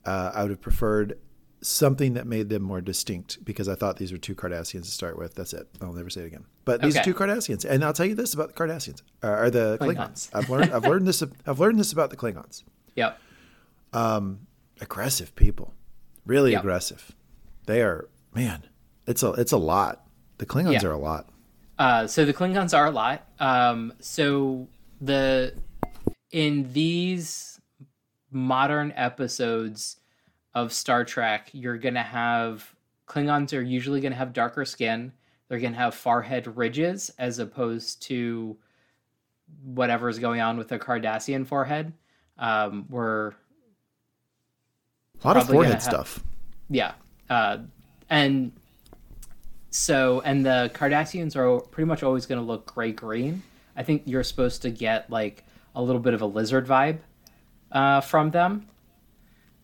[0.06, 1.18] Uh, I would have preferred
[1.66, 5.18] something that made them more distinct because I thought these were two Cardassians to start
[5.18, 5.36] with.
[5.36, 5.68] That's it.
[5.82, 6.46] I'll never say it again.
[6.64, 7.02] But these okay.
[7.02, 10.30] are two Cardassians, and I'll tell you this about the Cardassians uh, are the Klingons.
[10.30, 10.30] Klingons.
[10.34, 12.64] I've learned I've learned this I've learned this about the Klingons.
[12.96, 13.20] Yep.
[13.94, 14.48] Um,
[14.82, 15.74] aggressive people,
[16.26, 16.62] really yep.
[16.62, 17.16] aggressive.
[17.66, 18.68] They are man.
[19.08, 20.06] It's a it's a lot.
[20.38, 20.88] The Klingons yeah.
[20.88, 21.30] are a lot.
[21.78, 23.28] Uh, so the Klingons are a lot.
[23.40, 24.68] Um, so
[25.02, 25.54] the
[26.32, 27.60] in these
[28.32, 29.98] modern episodes
[30.56, 32.74] of Star Trek, you're gonna have
[33.08, 35.12] Klingons are usually gonna have darker skin.
[35.48, 38.58] They're gonna have forehead ridges as opposed to
[39.64, 41.94] whatever's going on with the Cardassian forehead.
[42.38, 43.36] Um, where
[45.24, 46.24] a lot of forehead have, stuff.
[46.70, 46.94] Yeah.
[47.30, 47.60] Uh,
[48.10, 48.52] and
[49.70, 53.42] so, and the Cardassians are pretty much always going to look gray green.
[53.76, 55.44] I think you're supposed to get like
[55.76, 57.00] a little bit of a lizard vibe
[57.72, 58.68] uh, from them.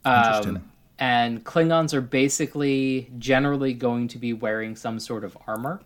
[0.04, 0.70] Um,
[1.01, 5.81] and Klingons are basically generally going to be wearing some sort of armor,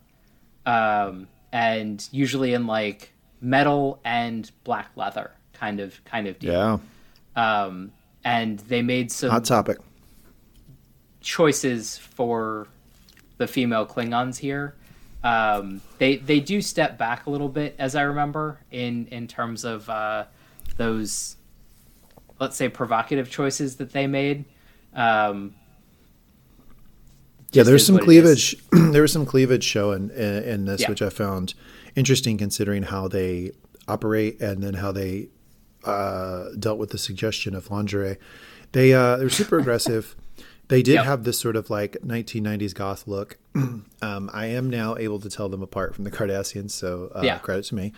[0.66, 6.82] um, and usually in like metal and black leather kind of kind of deal.
[7.36, 7.64] Yeah.
[7.64, 7.94] Um,
[8.26, 9.78] and they made some hot topic
[11.22, 12.68] choices for
[13.38, 14.76] the female Klingons here.
[15.24, 19.64] Um, they they do step back a little bit, as I remember, in in terms
[19.64, 20.26] of uh,
[20.76, 21.38] those,
[22.38, 24.44] let's say, provocative choices that they made.
[24.96, 25.56] Um,
[27.52, 28.56] yeah, there's some cleavage.
[28.72, 30.90] there was some cleavage showing in, in this, yeah.
[30.90, 31.54] which I found
[31.96, 33.52] interesting, considering how they
[33.88, 35.30] operate and then how they
[35.86, 38.18] uh, dealt with the suggestion of lingerie.
[38.72, 40.16] They uh, they're super aggressive.
[40.68, 41.06] They did yep.
[41.06, 43.38] have this sort of like 1990s goth look.
[43.56, 47.38] um, I am now able to tell them apart from the Cardassians, so uh, yeah.
[47.38, 47.94] credit to me.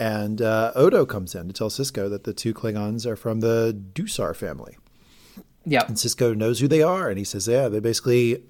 [0.00, 3.72] And uh, Odo comes in to tell Sisko that the two Klingons are from the
[3.72, 4.76] Duras family.
[5.68, 8.42] Yeah, and Sisko knows who they are, and he says, "Yeah, they basically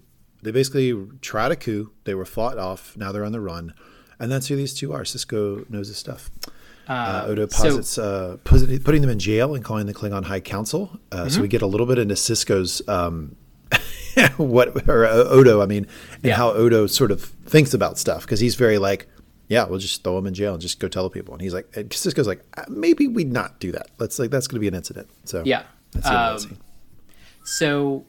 [0.43, 1.93] they basically tried a coup.
[2.05, 2.97] They were fought off.
[2.97, 3.75] Now they're on the run,
[4.19, 5.03] and that's who these two are.
[5.03, 6.31] Sisko knows his stuff."
[6.89, 10.99] Uh, Odo posits so, uh, putting them in jail and calling the Klingon High Council.
[11.13, 11.29] Uh, mm-hmm.
[11.29, 13.37] So we get a little bit into Sisko's um,
[14.39, 16.37] what or uh, Odo, I mean, and yeah.
[16.37, 19.07] how Odo sort of thinks about stuff because he's very like,
[19.49, 21.35] yeah, we'll just throw him in jail and just go tell the people.
[21.35, 23.89] And he's like, and Sisko's like, uh, maybe we not do that.
[23.99, 25.11] Let's like that's going to be an incident.
[25.25, 25.65] So yeah.
[25.93, 26.07] that's
[26.47, 26.59] Um,
[27.49, 28.05] so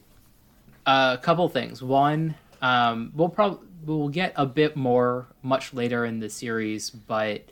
[0.84, 1.82] uh, a couple things.
[1.82, 7.42] One, um, we'll probably we'll get a bit more much later in the series, but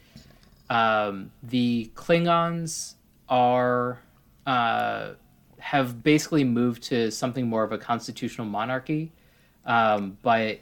[0.68, 2.94] um, the Klingons
[3.30, 4.02] are
[4.46, 5.12] uh,
[5.58, 9.10] have basically moved to something more of a constitutional monarchy,
[9.64, 10.60] um, but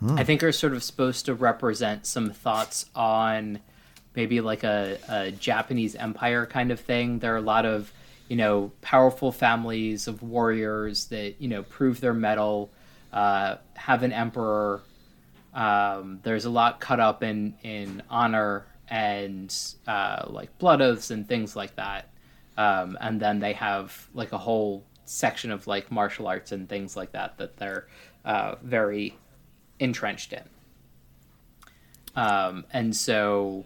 [0.00, 0.18] hmm.
[0.18, 3.60] I think are sort of supposed to represent some thoughts on
[4.16, 7.18] maybe like a, a Japanese empire kind of thing.
[7.18, 7.92] There are a lot of
[8.28, 12.70] you know powerful families of warriors that you know prove their mettle,
[13.12, 14.82] uh, have an emperor.
[15.52, 19.54] Um, there's a lot cut up in in honor and
[19.86, 22.10] uh, like blood oaths and things like that.
[22.56, 26.96] Um, and then they have like a whole section of like martial arts and things
[26.96, 27.88] like that that they're
[28.24, 29.16] uh, very
[29.80, 30.42] entrenched in.
[32.16, 33.64] Um, and so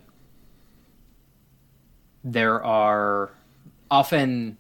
[2.25, 3.31] there are
[3.91, 4.57] often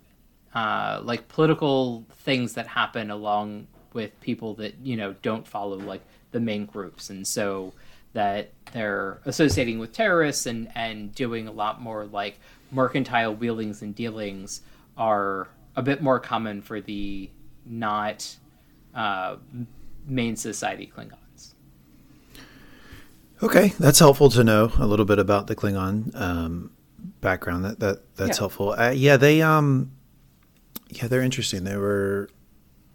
[0.54, 6.02] uh, like political things that happen along with people that you know don't follow like
[6.30, 7.72] the main groups, and so
[8.12, 12.38] that they're associating with terrorists and and doing a lot more like
[12.70, 14.60] mercantile wheelings and dealings
[14.96, 17.30] are a bit more common for the
[17.64, 18.36] not
[18.94, 19.36] uh,
[20.06, 21.54] main society Klingons.
[23.42, 26.72] Okay, that's helpful to know a little bit about the Klingon um,
[27.20, 27.64] background.
[27.64, 28.40] That that that's yeah.
[28.40, 28.70] helpful.
[28.72, 29.92] Uh, yeah, they um,
[30.88, 31.64] yeah, they're interesting.
[31.64, 32.28] They were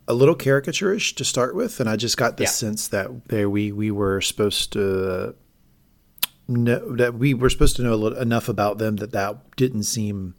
[0.08, 2.50] a little caricaturish to start with, and I just got the yeah.
[2.50, 5.36] sense that there we we were supposed to
[6.48, 10.36] know that we were supposed to know little, enough about them that that didn't seem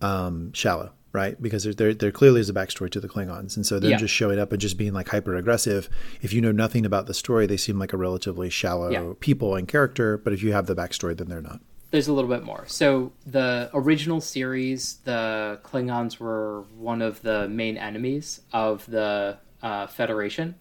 [0.00, 1.40] um, shallow right?
[1.40, 3.96] Because there, there, clearly is a backstory to the Klingons, and so them yeah.
[3.96, 5.88] just showing up and just being like hyper aggressive.
[6.20, 9.12] If you know nothing about the story, they seem like a relatively shallow yeah.
[9.18, 10.18] people and character.
[10.18, 11.60] But if you have the backstory, then they're not.
[11.96, 12.64] There's a little bit more.
[12.66, 19.86] So the original series, the Klingons were one of the main enemies of the uh,
[19.86, 20.56] Federation.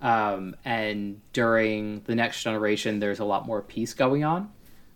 [0.00, 4.50] Um, and during the next generation, there's a lot more peace going on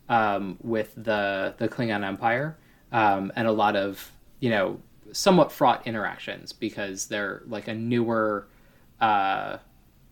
[0.08, 2.56] um, with the the Klingon Empire,
[2.90, 4.80] um, and a lot of you know
[5.12, 8.48] somewhat fraught interactions because they're like a newer
[9.02, 9.58] uh,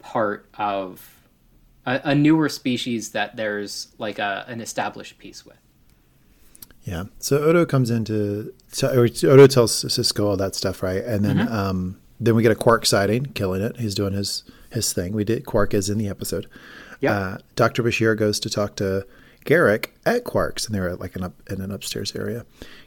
[0.00, 1.00] part of
[1.86, 5.56] a, a, newer species that there's like a, an established peace with.
[6.84, 7.04] Yeah.
[7.18, 11.02] So Odo comes into so Odo tells Sisko all that stuff, right?
[11.04, 11.54] And then mm-hmm.
[11.54, 13.76] um, then we get a Quark sighting, killing it.
[13.78, 15.12] He's doing his his thing.
[15.12, 16.48] We did Quark is in the episode.
[17.00, 17.12] Yeah.
[17.12, 19.06] Uh, Doctor Bashir goes to talk to
[19.44, 22.46] Garak at Quark's, and they're at like an up in an upstairs area.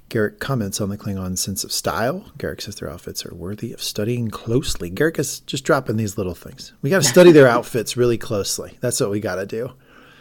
[0.09, 2.31] Garak comments on the Klingon sense of style.
[2.37, 4.91] Garak says their outfits are worthy of studying closely.
[4.91, 6.73] Garak is just dropping these little things.
[6.81, 8.77] We got to study their outfits really closely.
[8.81, 9.71] That's what we got to do.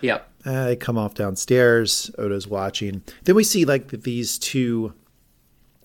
[0.04, 0.30] Yep.
[0.44, 2.10] Uh, they come off downstairs.
[2.18, 3.02] Odo's watching.
[3.24, 4.92] Then we see like these two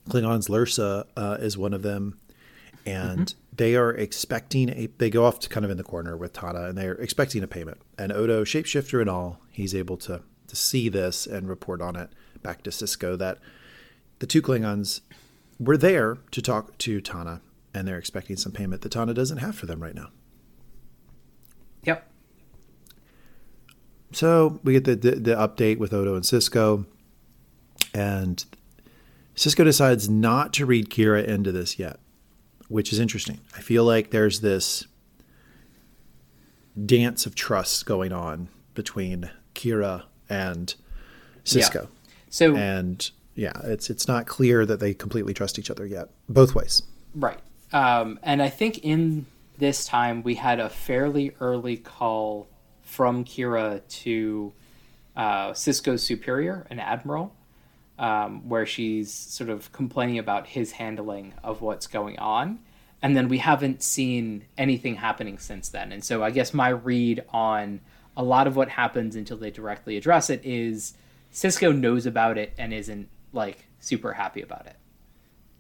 [0.10, 0.50] Klingons.
[0.50, 2.20] Lursa uh, is one of them,
[2.86, 3.56] and mm-hmm.
[3.56, 4.90] they are expecting a.
[4.98, 7.48] They go off to kind of in the corner with Tahna, and they're expecting a
[7.48, 7.78] payment.
[7.98, 12.10] And Odo, shapeshifter and all, he's able to to see this and report on it
[12.44, 13.38] back to Sisko that
[14.20, 15.00] the two Klingons
[15.60, 17.40] were there to talk to Tahna,
[17.74, 20.10] and they're expecting some payment that Tahna doesn't have for them right now.
[21.86, 22.06] Yep.
[24.12, 26.86] So we get the, the, the update with Odo and Sisko,
[27.94, 28.44] and
[29.36, 32.00] Sisko decides not to read Kira into this yet,
[32.68, 33.40] which is interesting.
[33.56, 34.86] I feel like there's this
[36.86, 40.74] dance of trust going on between Kira and
[41.44, 41.84] Sisko.
[41.84, 41.88] Yeah.
[42.30, 46.56] So and yeah, it's it's not clear that they completely trust each other yet, both
[46.56, 46.84] ways.
[47.16, 47.40] Right.
[47.72, 49.26] Um, and I think in
[49.58, 52.48] this time we had a fairly early call
[52.90, 54.52] from Kira to
[55.16, 57.36] uh, Sisko's superior, an admiral,
[58.00, 62.60] um, where she's sort of complaining about his handling of what's going on.
[63.04, 65.92] And then we haven't seen anything happening since then.
[65.92, 67.80] And so I guess my read on
[68.18, 70.96] a lot of what happens until they directly address it is
[71.32, 74.76] Sisko knows about it and isn't like super happy about it.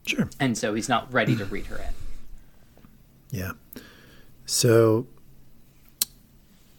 [0.08, 0.28] Sure.
[0.40, 1.94] And so he's not ready to read her in.
[3.30, 3.52] Yeah.
[4.48, 5.06] So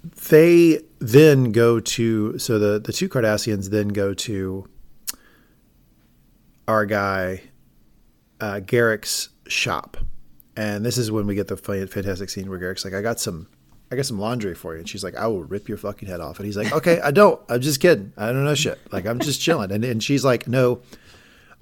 [0.03, 4.69] they then go to so the the two Cardassians then go to
[6.67, 7.43] our guy
[8.41, 9.97] uh, Garak's shop,
[10.57, 13.49] and this is when we get the fantastic scene where Garak's like, "I got some
[13.93, 14.81] I got some laundry for you.
[14.81, 16.39] And she's like, I will rip your fucking head off.
[16.39, 17.41] And he's like, okay, I don't.
[17.49, 18.13] I'm just kidding.
[18.17, 18.79] I don't know shit.
[18.93, 19.73] Like, I'm just chilling.
[19.73, 20.81] And, and she's like, no,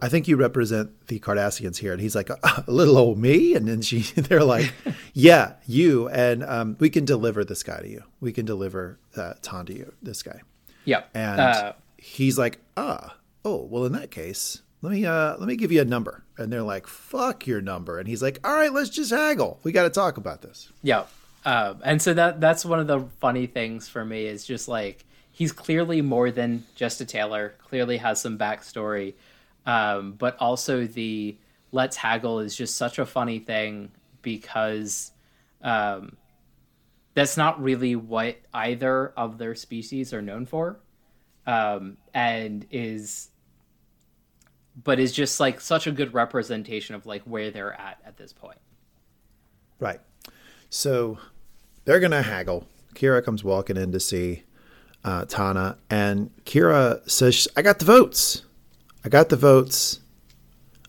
[0.00, 1.92] I think you represent the Cardassians here.
[1.92, 3.54] And he's like, a, a little old me.
[3.54, 4.72] And then she, they're like,
[5.12, 6.08] yeah, you.
[6.08, 8.04] And um, we can deliver this guy to you.
[8.20, 10.40] We can deliver uh, Ton to you, this guy.
[10.84, 11.10] Yep.
[11.14, 15.56] And uh, he's like, ah, oh, well, in that case, let me uh, let me
[15.56, 16.24] give you a number.
[16.36, 17.98] And they're like, fuck your number.
[17.98, 19.58] And he's like, all right, let's just haggle.
[19.64, 20.72] We got to talk about this.
[20.82, 21.04] Yeah.
[21.44, 25.04] Um, and so that that's one of the funny things for me is just like
[25.32, 27.54] he's clearly more than just a tailor.
[27.68, 29.14] Clearly has some backstory,
[29.66, 31.36] um, but also the
[31.72, 33.90] let's haggle is just such a funny thing
[34.22, 35.12] because
[35.62, 36.16] um,
[37.14, 40.80] that's not really what either of their species are known for.
[41.48, 43.30] um, and is
[44.84, 48.32] but is just like such a good representation of like where they're at at this
[48.32, 48.58] point.
[49.80, 49.98] Right.
[50.70, 51.18] So
[51.84, 52.66] they're gonna haggle.
[52.94, 54.44] Kira comes walking in to see
[55.04, 58.42] uh, Tahna, and Kira says, "I got the votes.
[59.08, 60.00] I got the votes.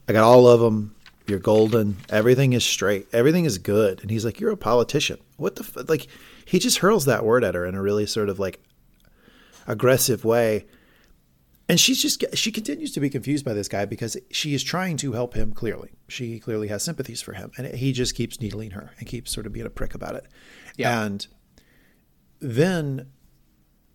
[0.09, 0.93] I got all of them.
[1.25, 1.95] You're golden.
[2.09, 3.07] Everything is straight.
[3.13, 5.19] Everything is good." And he's like, "You're a politician.
[5.37, 5.87] What the f-?
[5.87, 6.07] like?"
[6.43, 8.61] He just hurls that word at her in a really sort of like
[9.67, 10.65] aggressive way.
[11.69, 14.97] And she's just she continues to be confused by this guy because she is trying
[14.97, 15.91] to help him clearly.
[16.09, 19.45] She clearly has sympathies for him and he just keeps needling her and keeps sort
[19.45, 20.25] of being a prick about it.
[20.75, 21.03] Yeah.
[21.03, 21.25] And
[22.41, 23.11] then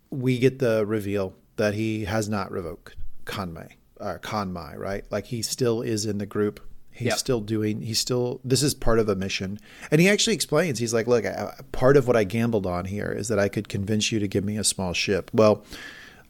[0.09, 2.95] we get the reveal that he has not revoked
[3.25, 3.65] Kohn-Ma,
[3.99, 5.05] uh, Kohn-Ma, right?
[5.09, 6.59] Like he still is in the group.
[6.91, 7.17] He's yep.
[7.17, 7.81] still doing.
[7.81, 8.39] He's still.
[8.45, 9.59] This is part of a mission,
[9.91, 10.79] and he actually explains.
[10.79, 13.67] He's like, "Look, I, part of what I gambled on here is that I could
[13.67, 15.65] convince you to give me a small ship." Well,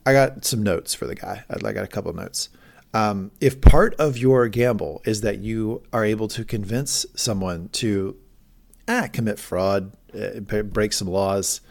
[0.08, 1.44] I got some notes for the guy.
[1.50, 2.50] I got a couple notes.
[2.96, 8.16] Um, if part of your gamble is that you are able to convince someone to
[8.88, 11.62] ah, commit fraud, uh, break some laws,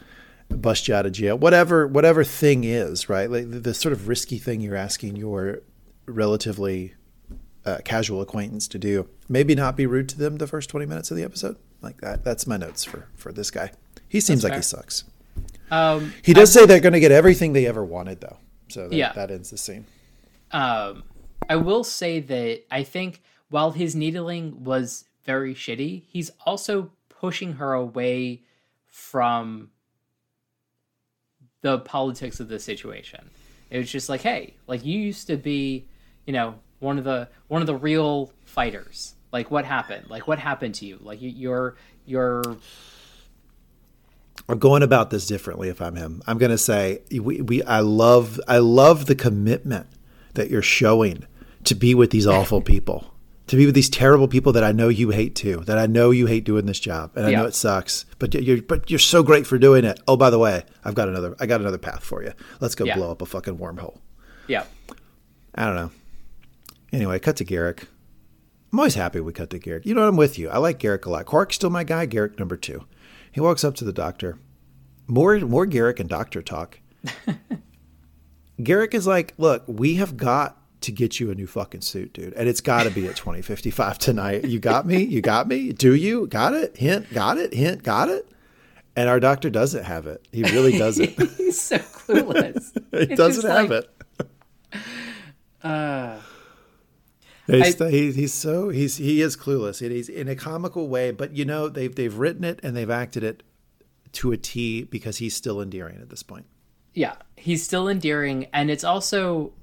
[0.49, 3.29] bust you out of jail, whatever whatever thing is, right?
[3.29, 5.63] Like the, the sort of risky thing you're asking your
[6.05, 6.93] relatively
[7.65, 9.07] uh, casual acquaintance to do.
[9.27, 11.57] Maybe not be rude to them the first 20 minutes of the episode.
[11.81, 12.23] Like that.
[12.23, 13.71] That's my notes for for this guy.
[14.07, 15.03] He seems like he sucks.
[15.71, 18.37] Um, he does I, say they're going to get everything they ever wanted, though.
[18.69, 19.13] So that, yeah.
[19.13, 19.85] that ends the scene.
[20.51, 21.03] Um,
[21.49, 27.53] I will say that I think while his needling was very shitty, he's also pushing
[27.53, 28.41] her away
[28.87, 29.69] from
[31.61, 33.29] the politics of the situation.
[33.69, 35.87] It was just like, hey, like you used to be,
[36.25, 39.15] you know, one of the one of the real fighters.
[39.31, 40.09] Like what happened?
[40.09, 40.97] Like what happened to you?
[41.01, 42.57] Like you, you're you're
[44.47, 46.21] I'm going about this differently if I'm him.
[46.27, 49.87] I'm going to say we, we I love I love the commitment
[50.35, 51.25] that you're showing
[51.63, 53.15] to be with these awful people
[53.47, 56.11] to be with these terrible people that I know you hate too, that I know
[56.11, 57.41] you hate doing this job, and I yeah.
[57.41, 59.99] know it sucks, but you're but you're so great for doing it.
[60.07, 62.33] Oh, by the way, I've got another I got another path for you.
[62.59, 62.95] Let's go yeah.
[62.95, 63.99] blow up a fucking wormhole.
[64.47, 64.65] Yeah.
[65.53, 65.91] I don't know.
[66.95, 67.87] Anyway, cut to Garak.
[68.71, 69.85] I'm always happy we cut to Garak.
[69.85, 70.07] You know what?
[70.07, 70.49] I'm with you.
[70.49, 71.25] I like Garak a lot.
[71.25, 72.07] Quark's still my guy.
[72.07, 72.85] Garak number two.
[73.33, 74.39] He walks up to the doctor.
[75.05, 76.79] More more Garak and doctor talk.
[78.61, 82.33] Garak is like, look, we have got to get you a new fucking suit, dude.
[82.33, 84.45] And it's got to be at 2055 tonight.
[84.45, 85.03] You got me?
[85.03, 85.73] You got me?
[85.73, 86.27] Do you?
[86.27, 86.77] Got it?
[86.77, 87.53] Hint, got it?
[87.53, 88.29] Hint, got it?
[88.95, 90.25] And our doctor doesn't have it.
[90.31, 91.09] He really doesn't.
[91.37, 92.71] He's so clueless.
[93.09, 93.89] he doesn't have like,
[94.71, 94.79] it.
[95.61, 96.19] Uh,
[97.47, 99.79] he's, I, he's, he's so he's he is clueless.
[99.79, 103.23] He's in a comical way, but you know they've they've written it and they've acted
[103.23, 103.43] it
[104.13, 106.45] to a T because he's still endearing at this point.
[106.93, 109.53] Yeah, he's still endearing, and it's also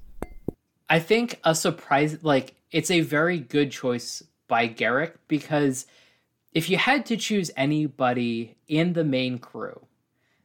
[0.89, 5.85] I think a surprise like it's a very good choice by Garak because
[6.53, 9.87] if you had to choose anybody in the main crew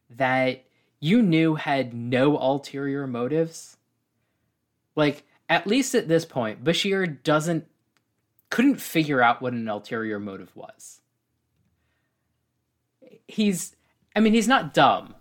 [0.09, 0.63] that
[0.99, 3.77] you knew had no ulterior motives,
[4.95, 7.65] like at least at this point, Bashir doesn't
[8.49, 11.01] couldn't figure out what an ulterior motive was.
[13.27, 13.75] He's
[14.15, 15.15] I mean, he's not dumb.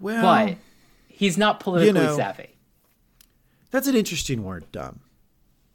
[0.00, 0.56] Well, but
[1.06, 2.56] he's not politically you know, savvy.
[3.70, 5.00] That's an interesting word, dumb.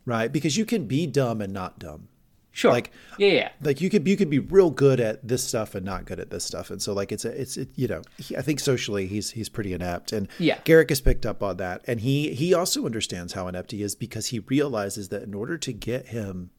[0.06, 0.32] Right?
[0.32, 2.10] Because you can be dumb and not dumb.
[2.58, 2.72] Sure.
[2.72, 2.90] Like
[3.20, 3.50] yeah, yeah.
[3.62, 6.32] Like you could you could be real good at this stuff and not good at
[6.32, 9.06] this stuff, and so like it's a, it's it, you know he, I think socially
[9.06, 12.56] he's he's pretty inept, and yeah, Garak has picked up on that, and he he
[12.56, 16.50] also understands how inept he is because he realizes that in order to get him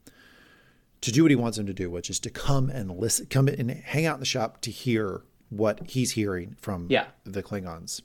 [1.00, 3.48] to do what he wants him to do, which is to come and listen, come
[3.48, 7.06] and hang out in the shop to hear what he's hearing from yeah.
[7.24, 8.02] the Klingons,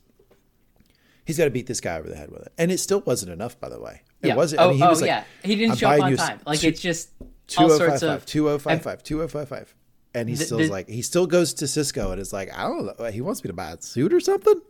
[1.25, 2.53] he's got to beat this guy over the head with it.
[2.57, 4.01] And it still wasn't enough, by the way.
[4.23, 4.35] It yeah.
[4.35, 4.61] wasn't.
[4.61, 5.23] Oh, I mean, he oh was like, yeah.
[5.43, 6.39] He didn't show up on time.
[6.47, 7.11] Like it's just
[7.57, 9.75] all sorts of 2055, 2055.
[10.15, 13.05] And he still like he still goes to Sisko and is like, I don't know,
[13.05, 14.61] he wants me to buy a suit or something.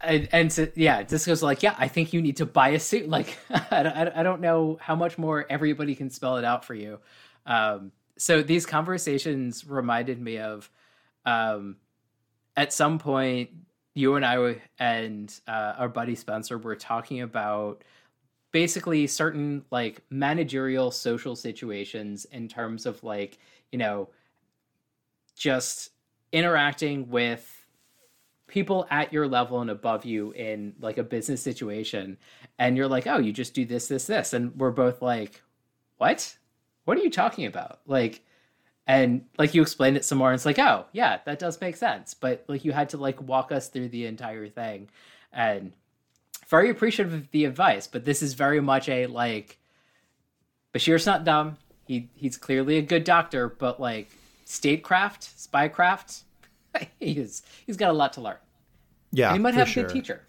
[0.00, 3.08] And, and so, yeah, Sisko's like, yeah, I think you need to buy a suit.
[3.08, 6.98] Like, I, I, don't know how much more everybody can spell it out for you.
[7.46, 10.68] Um, so these conversations reminded me of,
[11.24, 11.76] um,
[12.56, 13.50] at some point,
[13.94, 17.84] you and I and uh, our buddy Spencer were talking about
[18.52, 23.38] basically certain like managerial social situations in terms of like
[23.72, 24.08] you know
[25.34, 25.90] just
[26.32, 27.66] interacting with
[28.46, 32.18] people at your level and above you in like a business situation.
[32.58, 34.34] And you're like oh you just do this this this.
[34.34, 35.42] And we're both like
[35.96, 36.36] what?
[36.84, 37.80] What are you talking about?
[37.86, 38.22] Like
[38.86, 41.76] and like you explained it some more and it's like oh yeah that does make
[41.76, 42.12] sense.
[42.12, 44.90] But like you had to like walk us through the entire thing.
[45.32, 45.72] And
[46.52, 49.58] very appreciative of the advice, but this is very much a like
[50.74, 51.56] Bashir's not dumb.
[51.86, 54.10] He he's clearly a good doctor, but like
[54.44, 56.24] statecraft, spycraft,
[57.00, 58.36] he's he's got a lot to learn.
[59.12, 59.84] Yeah, and he might have sure.
[59.84, 60.26] a good teacher.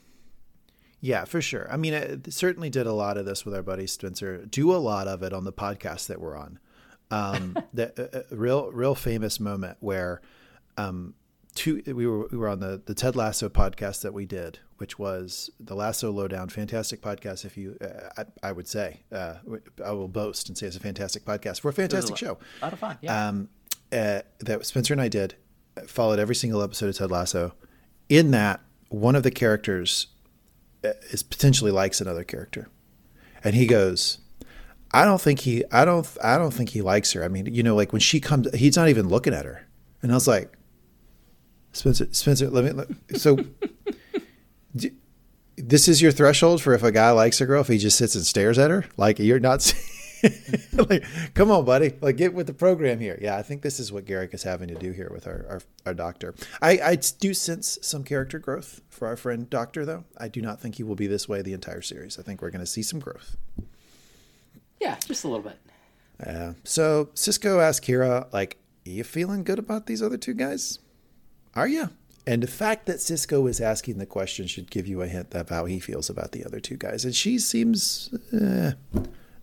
[1.01, 1.67] Yeah, for sure.
[1.69, 4.45] I mean, it certainly did a lot of this with our buddy Spencer.
[4.45, 6.57] Do a lot of it on the podcast that we're on.
[7.11, 10.21] Um, the uh, real, real famous moment where
[10.77, 11.15] um,
[11.55, 14.97] two we were we were on the the Ted Lasso podcast that we did, which
[14.97, 17.45] was the Lasso Lowdown, fantastic podcast.
[17.45, 19.35] If you, uh, I, I, would say, uh,
[19.83, 21.63] I will boast and say it's a fantastic podcast.
[21.63, 22.37] We're a fantastic a show.
[22.61, 22.97] A lot of fun.
[23.01, 23.27] Yeah.
[23.27, 23.49] Um,
[23.91, 25.35] uh, that Spencer and I did
[25.87, 27.53] followed every single episode of Ted Lasso.
[28.09, 30.07] In that, one of the characters
[30.83, 32.69] uh, is potentially likes another character,
[33.43, 34.19] and he goes.
[34.95, 35.63] I don't think he.
[35.71, 36.07] I don't.
[36.23, 37.23] I don't think he likes her.
[37.23, 39.67] I mean, you know, like when she comes, he's not even looking at her.
[40.03, 40.55] And I was like,
[41.73, 42.71] Spencer, Spencer, let me.
[42.71, 42.87] Let,
[43.19, 43.37] so,
[44.75, 44.91] do,
[45.57, 48.15] this is your threshold for if a guy likes a girl if he just sits
[48.15, 48.85] and stares at her.
[48.95, 49.73] Like you're not.
[50.89, 51.03] like,
[51.33, 51.93] come on, buddy.
[51.99, 53.19] Like get with the program here.
[53.21, 55.61] Yeah, I think this is what Garak is having to do here with our our,
[55.87, 56.33] our doctor.
[56.61, 60.05] I, I do sense some character growth for our friend Doctor, though.
[60.17, 62.17] I do not think he will be this way the entire series.
[62.17, 63.35] I think we're going to see some growth.
[64.79, 65.59] Yeah, just a little bit.
[66.19, 66.31] Yeah.
[66.31, 70.79] Uh, so Sisko asked Kira, like, "Are you feeling good about these other two guys?
[71.55, 71.89] Are you?
[72.25, 75.49] And the fact that Sisko is asking the question should give you a hint of
[75.49, 77.03] how he feels about the other two guys.
[77.03, 78.71] And she seems eh,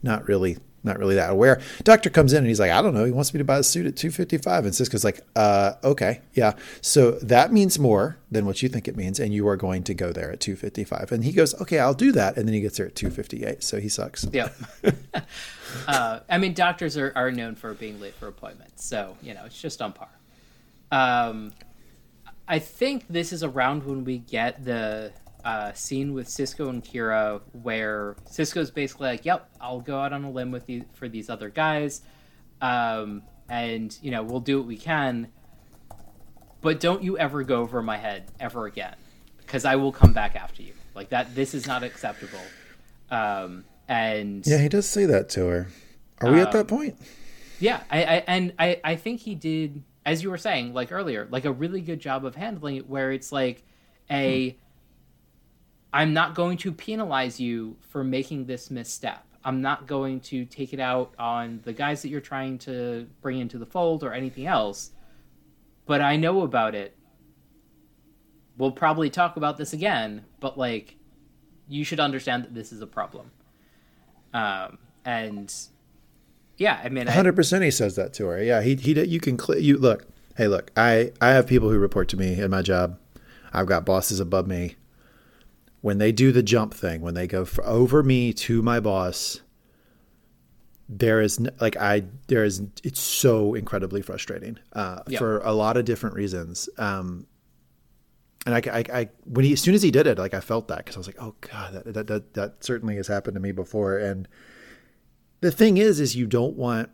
[0.03, 1.61] not really, not really that aware.
[1.85, 3.05] Doctor comes in and he's like, I don't know.
[3.05, 4.65] He wants me to buy a suit at two fifty five.
[4.65, 6.55] And Sisko's like, uh, okay, yeah.
[6.81, 9.93] So that means more than what you think it means, and you are going to
[9.93, 11.13] go there at two fifty five.
[11.13, 12.39] And he goes, okay, I'll do that.
[12.39, 13.63] And then he gets there at two fifty eight.
[13.63, 14.27] So he sucks.
[14.33, 14.57] Yep.
[15.87, 19.45] uh, I mean, doctors are, are known for being late for appointments, so you know
[19.45, 20.09] it's just on par.
[20.93, 21.53] Um,
[22.51, 25.13] I think this is around when we get the
[25.45, 30.25] uh, scene with Sisko and Kira, where Sisko's basically like, "Yep, I'll go out on
[30.25, 32.03] a limb with you for these other guys,
[32.61, 35.29] um, and you know we'll do what we can,
[36.61, 38.97] but don't you ever go over my head ever again,
[39.39, 40.73] because I will come back after you.
[40.97, 41.37] Like that.
[41.37, 42.43] This is not acceptable."
[43.13, 45.69] Um, and yeah, he does say that to her.
[46.21, 46.97] Are we um, at that point?
[47.61, 51.29] Yeah, I, I and I, I think he did as you were saying, like earlier,
[51.31, 53.65] like a really good job of handling it where it's like
[54.11, 54.57] a
[55.93, 59.25] I'm not going to penalize you for making this misstep.
[59.45, 63.39] I'm not going to take it out on the guys that you're trying to bring
[63.39, 64.91] into the fold or anything else.
[65.87, 66.97] But I know about it.
[68.57, 70.97] We'll probably talk about this again, but like
[71.69, 73.31] you should understand that this is a problem.
[74.35, 75.53] Um, and
[76.61, 77.65] yeah, I mean, hundred percent.
[77.65, 78.43] He says that to her.
[78.43, 78.93] Yeah, he he.
[79.03, 80.07] You can cl- you look.
[80.37, 80.71] Hey, look.
[80.77, 82.99] I I have people who report to me in my job.
[83.51, 84.77] I've got bosses above me.
[85.81, 89.41] When they do the jump thing, when they go over me to my boss,
[90.87, 95.19] there is like I there is it's so incredibly frustrating uh, yep.
[95.19, 96.69] for a lot of different reasons.
[96.77, 97.27] Um,
[98.45, 100.69] and I, I, I, when he as soon as he did it, like I felt
[100.69, 103.41] that because I was like, oh god, that, that that that certainly has happened to
[103.41, 104.29] me before, and
[105.41, 106.91] the thing is is you don't want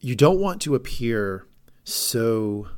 [0.00, 1.46] you don't want to appear
[1.84, 2.68] so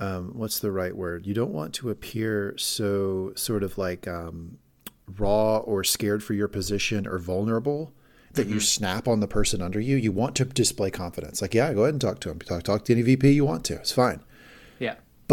[0.00, 1.26] um, what's the right word?
[1.26, 4.58] You don't want to appear so sort of like um,
[5.16, 7.92] raw or scared for your position or vulnerable
[8.32, 8.54] that mm-hmm.
[8.54, 9.96] you snap on the person under you.
[9.96, 11.40] You want to display confidence.
[11.40, 12.40] Like yeah go ahead and talk to him.
[12.40, 13.74] Talk, talk to any vp you want to.
[13.74, 14.20] It's fine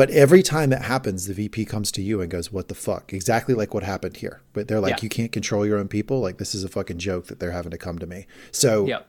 [0.02, 3.14] but every time it happens, the VP comes to you and goes, "What the fuck?"
[3.14, 4.42] Exactly like what happened here.
[4.52, 5.04] But they're like, yeah.
[5.04, 6.22] "You can't control your own people.
[6.22, 9.02] Like this is a fucking joke that they're having to come to me." So yeah.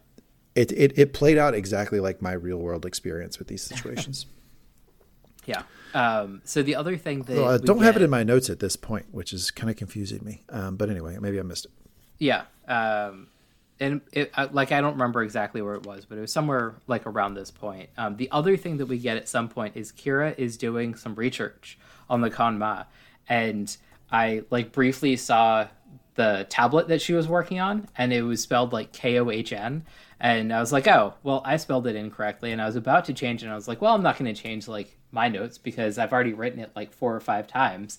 [0.54, 4.26] it it it played out exactly like my real world experience with these situations.
[5.46, 5.62] yeah.
[5.94, 7.86] Um, so the other thing that well, I don't get...
[7.86, 10.42] have it in my notes at this point, which is kind of confusing me.
[10.50, 11.70] Um, but anyway, maybe I missed it.
[12.18, 12.42] Yeah.
[12.68, 13.28] Um,
[13.82, 17.06] and it, like I don't remember exactly where it was, but it was somewhere like
[17.06, 17.90] around this point.
[17.98, 21.14] Um, the other thing that we get at some point is Kira is doing some
[21.14, 21.78] research
[22.08, 22.84] on the Kohn-Ma,
[23.28, 23.76] and
[24.10, 25.68] I like briefly saw
[26.14, 29.52] the tablet that she was working on, and it was spelled like K O H
[29.52, 29.84] N,
[30.20, 33.12] and I was like, oh, well, I spelled it incorrectly, and I was about to
[33.12, 35.58] change it, and I was like, well, I'm not going to change like my notes
[35.58, 37.98] because I've already written it like four or five times.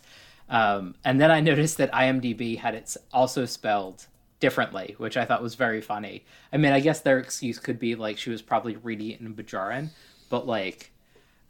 [0.49, 4.07] Um, and then I noticed that IMDb had it also spelled
[4.43, 6.25] differently, which I thought was very funny.
[6.51, 9.33] I mean, I guess their excuse could be like she was probably reading it in
[9.33, 9.91] Bajoran,
[10.29, 10.91] but like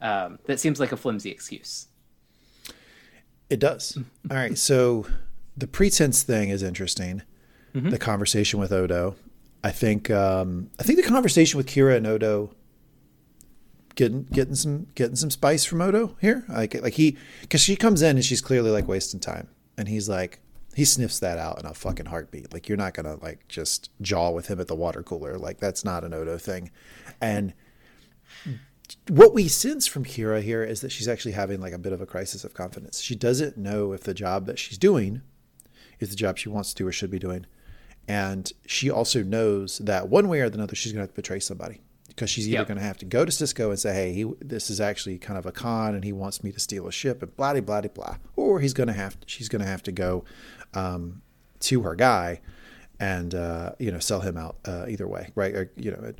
[0.00, 1.88] um, that seems like a flimsy excuse.
[3.50, 3.98] It does.
[4.30, 5.06] All right, so
[5.56, 7.22] the pretense thing is interesting.
[7.74, 7.90] Mm-hmm.
[7.90, 9.16] The conversation with Odo,
[9.64, 10.08] I think.
[10.08, 12.54] Um, I think the conversation with Kira and Odo
[13.96, 16.44] getting getting some getting some spice from Odo here.
[16.48, 20.08] Like like he because she comes in and she's clearly like wasting time And he's
[20.08, 20.38] like,
[20.74, 22.52] he sniffs that out in a fucking heartbeat.
[22.52, 25.38] Like you're not gonna like just jaw with him at the water cooler.
[25.38, 26.70] Like that's not an Odo thing.
[27.20, 27.54] And
[29.08, 32.00] what we sense from Kira here is that she's actually having like a bit of
[32.00, 33.00] a crisis of confidence.
[33.00, 35.22] She doesn't know if the job that she's doing
[36.00, 37.46] is the job she wants to do or should be doing.
[38.06, 41.40] And she also knows that one way or another, she's going to have to betray
[41.40, 42.68] somebody because she's either yep.
[42.68, 45.38] going to have to go to Sisko and say, "Hey, he, this is actually kind
[45.38, 47.88] of a con, and he wants me to steal a ship," and blah blah blah
[47.88, 50.24] blah, or he's going to have to, she's going to have to go
[50.74, 51.22] um,
[51.60, 52.40] to her guy
[53.00, 55.54] and uh, you know sell him out uh, either way, right?
[55.54, 56.12] Or, you know,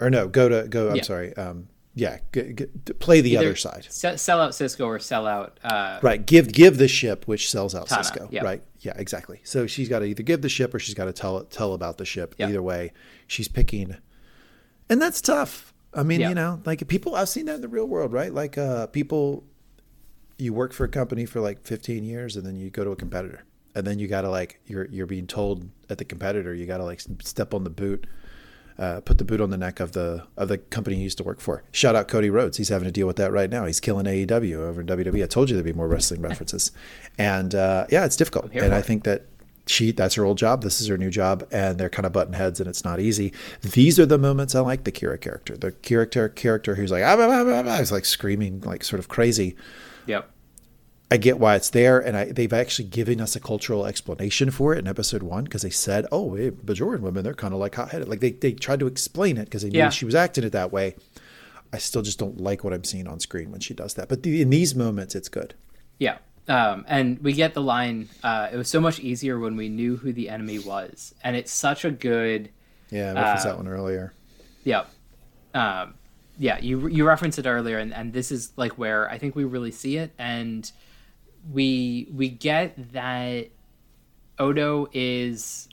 [0.00, 0.90] or no, go to go.
[0.90, 1.02] I'm yeah.
[1.02, 1.36] sorry.
[1.36, 2.66] Um, yeah, g- g-
[2.98, 3.86] play the Either other side.
[3.90, 5.58] sell out Sisko or sell out.
[5.62, 6.24] Uh, right.
[6.24, 8.32] Give give the ship, which sells out Tahna, Sisko.
[8.32, 8.44] Yep.
[8.44, 8.62] Right.
[8.78, 8.92] Yeah.
[8.96, 9.40] Exactly.
[9.44, 11.98] So she's got to either give the ship or she's got to tell tell about
[11.98, 12.34] the ship.
[12.38, 12.48] Yep.
[12.48, 12.92] Either way,
[13.26, 13.96] she's picking,
[14.88, 15.74] and that's tough.
[15.92, 16.28] I mean, yep.
[16.28, 17.16] you know, like people.
[17.16, 18.32] I've seen that in the real world, right?
[18.32, 19.44] Like uh, people,
[20.38, 22.96] you work for a company for like 15 years, and then you go to a
[22.96, 23.44] competitor,
[23.74, 26.78] and then you got to like you're you're being told at the competitor, you got
[26.78, 28.06] to like step on the boot
[28.80, 31.24] uh, put the boot on the neck of the of the company he used to
[31.24, 31.62] work for.
[31.70, 32.56] Shout out Cody Rhodes.
[32.56, 33.66] He's having to deal with that right now.
[33.66, 35.22] He's killing AEW over in WWE.
[35.22, 36.72] I told you there'd be more wrestling references,
[37.18, 38.50] and uh, yeah, it's difficult.
[38.54, 39.26] And I think that
[39.66, 40.62] she that's her old job.
[40.62, 43.34] This is her new job, and they're kind of button heads, and it's not easy.
[43.60, 45.58] These are the moments I like the Kira character.
[45.58, 49.56] The character character who's like ah, blah, blah, blah, like screaming like sort of crazy.
[50.06, 50.30] Yep.
[51.10, 54.74] I get why it's there, and I, they've actually given us a cultural explanation for
[54.74, 57.74] it in episode one because they said, "Oh, hey, Bajoran women, they're kind of like
[57.74, 59.90] hot-headed." Like they they tried to explain it because they knew yeah.
[59.90, 60.94] she was acting it that way.
[61.72, 64.22] I still just don't like what I'm seeing on screen when she does that, but
[64.22, 65.54] the, in these moments, it's good.
[65.98, 68.08] Yeah, um, and we get the line.
[68.22, 71.52] Uh, it was so much easier when we knew who the enemy was, and it's
[71.52, 72.50] such a good.
[72.90, 74.12] Yeah, I referenced uh, that one earlier.
[74.62, 74.84] Yeah,
[75.54, 75.94] um,
[76.38, 76.58] yeah.
[76.60, 79.72] You you referenced it earlier, and, and this is like where I think we really
[79.72, 80.70] see it, and
[81.48, 83.48] we we get that
[84.38, 85.68] Odo is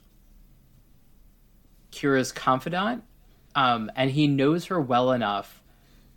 [1.92, 3.04] Kira's confidant,
[3.56, 5.64] um, and he knows her well enough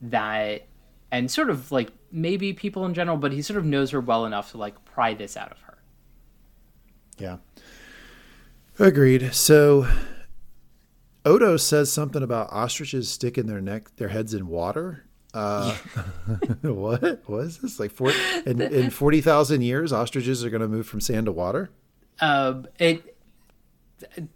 [0.03, 0.67] that,
[1.11, 4.27] and sort of like maybe people in general, but he sort of knows her well
[4.27, 5.79] enough to like pry this out of her.
[7.19, 7.37] Yeah,
[8.79, 9.35] agreed.
[9.35, 9.87] So
[11.25, 15.75] Odo says something about ostriches sticking their neck, their heads in water, uh,
[16.63, 17.23] what?
[17.27, 17.79] What is this?
[17.79, 18.13] Like four
[18.47, 21.71] in, in forty thousand years, ostriches are going to move from sand to water.
[22.21, 23.17] Um, it.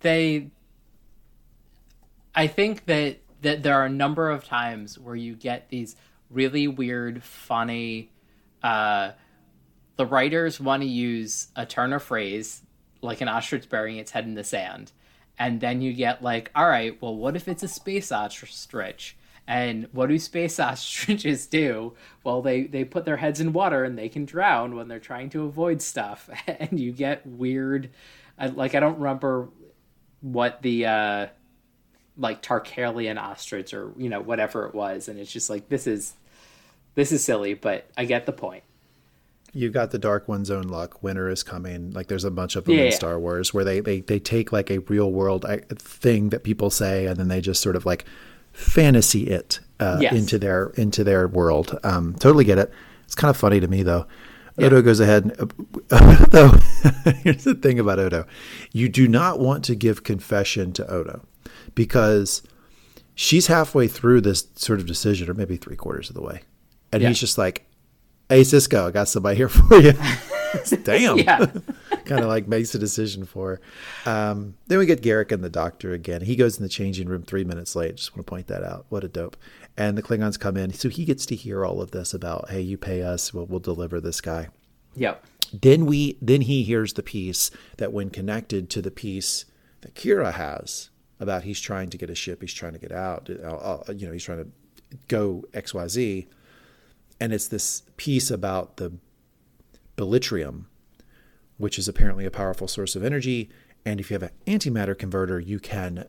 [0.01, 0.51] They.
[2.35, 5.97] I think that that there are a number of times where you get these
[6.31, 8.11] really weird, funny.
[8.63, 9.13] Uh,
[9.97, 12.63] the writers want to use a turn of phrase,
[13.01, 14.93] like an ostrich burying its head in the sand,
[15.39, 19.17] and then you get like, all right, well, what if it's a space ostrich?
[19.47, 21.95] And what do space ostriches do?
[22.23, 25.31] Well, they, they put their heads in water and they can drown when they're trying
[25.31, 26.31] to avoid stuff.
[26.47, 27.91] And you get weird,
[28.39, 29.49] like, I don't remember
[30.21, 31.27] what the, uh,
[32.17, 35.09] like Tarkalian ostrich or, you know, whatever it was.
[35.09, 36.15] And it's just like, this is,
[36.95, 38.63] this is silly, but I get the point.
[39.53, 41.03] You've got the Dark One's own luck.
[41.03, 41.93] Winter is coming.
[41.93, 44.53] Like there's a bunch of them yeah, in Star Wars where they, they, they take
[44.53, 47.87] like a real world uh, thing that people say and then they just sort of
[47.87, 48.05] like
[48.55, 50.15] fantasy it uh, yes.
[50.15, 51.79] into their into their world.
[51.83, 52.73] Um, totally get it.
[53.05, 54.07] It's kind of funny to me though.
[54.57, 54.67] Yeah.
[54.67, 55.25] Odo goes ahead.
[55.25, 55.53] And,
[55.91, 56.49] uh, though
[57.23, 58.27] here's the thing about Odo,
[58.73, 61.27] you do not want to give confession to Odo
[61.75, 62.43] because
[63.15, 66.43] she's halfway through this sort of decision, or maybe three quarters of the way,
[66.93, 67.09] and yeah.
[67.09, 67.67] he's just like,
[68.29, 69.93] "Hey Sisko, I got somebody here for you."
[70.85, 71.19] Damn.
[71.19, 71.47] yeah.
[72.07, 73.61] kind of like makes a decision for.
[74.07, 76.23] Um, then we get Garak and the doctor again.
[76.23, 77.97] He goes in the changing room three minutes late.
[77.97, 78.87] Just want to point that out.
[78.89, 79.37] What a dope.
[79.77, 80.73] And the Klingons come in.
[80.73, 83.61] So he gets to hear all of this about, hey, you pay us, we'll, we'll
[83.61, 84.49] deliver this guy.
[84.95, 85.25] Yep.
[85.53, 89.45] Then we then he hears the piece that when connected to the piece
[89.83, 90.91] that Kira has
[91.21, 94.07] about he's trying to get a ship, he's trying to get out, uh, uh, you
[94.07, 94.51] know, he's trying to
[95.09, 96.27] go XYZ.
[97.21, 98.93] And it's this piece about the
[99.97, 100.65] bilitrium
[101.57, 103.51] which is apparently a powerful source of energy.
[103.85, 106.07] And if you have an antimatter converter, you can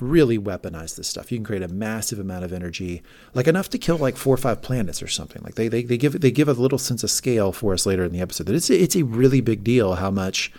[0.00, 1.30] really weaponize this stuff.
[1.30, 3.02] You can create a massive amount of energy,
[3.32, 5.42] like enough to kill like four or five planets or something.
[5.42, 8.04] Like they, they, they give they give a little sense of scale for us later
[8.04, 8.46] in the episode.
[8.46, 10.52] That it's it's a really big deal how much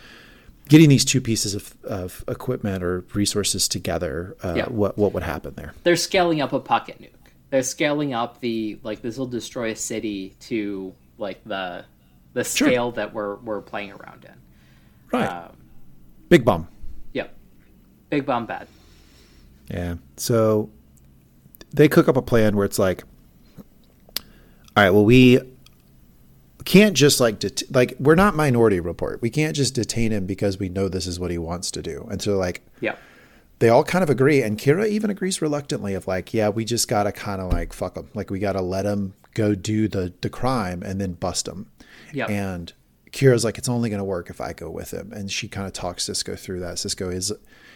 [0.69, 4.35] getting these two pieces of, of equipment or resources together.
[4.43, 4.65] Uh, yeah.
[4.65, 5.73] What what would happen there?
[5.83, 7.11] They're scaling up a pocket nuke.
[7.49, 11.85] They're scaling up the like this will destroy a city to like the
[12.35, 12.97] the scale sure.
[12.97, 14.35] that we're we're playing around in.
[15.11, 15.25] Right.
[15.25, 15.57] Um,
[16.29, 16.67] Big bomb.
[17.13, 17.35] Yep.
[18.09, 18.67] Big bomb bad.
[19.71, 19.95] Yeah.
[20.17, 20.69] So
[21.73, 23.03] they cook up a plan where it's like,
[24.17, 24.23] all
[24.83, 25.39] right, well, we
[26.65, 29.21] can't just like det- like we're not Minority Report.
[29.21, 32.07] We can't just detain him because we know this is what he wants to do.
[32.11, 32.95] And so like, yeah,
[33.59, 36.87] they all kind of agree, and Kira even agrees reluctantly of like, yeah, we just
[36.89, 40.29] gotta kind of like fuck him, like we gotta let him go do the the
[40.29, 41.67] crime and then bust him.
[42.13, 42.71] Yeah, And
[43.11, 45.13] Kira's like, it's only going to work if I go with him.
[45.13, 46.75] And she kind of talks Sisko through that.
[46.75, 47.31] Sisko is,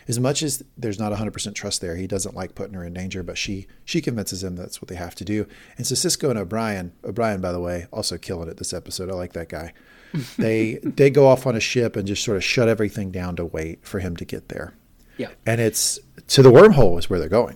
[0.08, 3.24] as much as there's not 100% trust there, he doesn't like putting her in danger,
[3.24, 5.48] but she she convinces him that's what they have to do.
[5.78, 9.10] And so Sisko and O'Brien, O'Brien, by the way, also killing it this episode.
[9.10, 9.74] I like that guy.
[10.38, 13.46] they they go off on a ship and just sort of shut everything down to
[13.46, 14.74] wait for him to get there.
[15.18, 15.30] yeah.
[15.46, 16.00] And it's
[16.30, 17.56] to the wormhole is where they're going.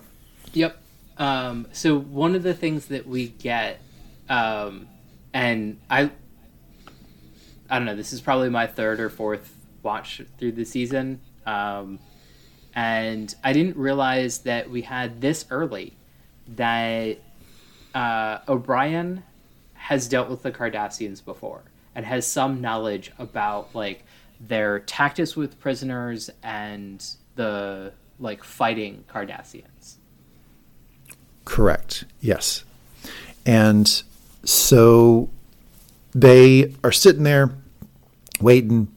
[0.53, 0.77] Yep.
[1.17, 3.79] Um, so one of the things that we get,
[4.29, 4.87] um,
[5.33, 6.11] and I,
[7.73, 7.95] I don't know.
[7.95, 11.97] This is probably my third or fourth watch through the season, um,
[12.75, 15.93] and I didn't realize that we had this early
[16.49, 17.17] that
[17.95, 19.23] uh, O'Brien
[19.73, 21.63] has dealt with the Cardassians before
[21.95, 24.05] and has some knowledge about like
[24.39, 27.03] their tactics with prisoners and
[27.37, 29.95] the like fighting Cardassians.
[31.43, 32.05] Correct.
[32.21, 32.65] Yes.
[33.47, 34.03] And
[34.43, 35.31] so
[36.13, 37.49] they are sitting there
[38.41, 38.87] waiting.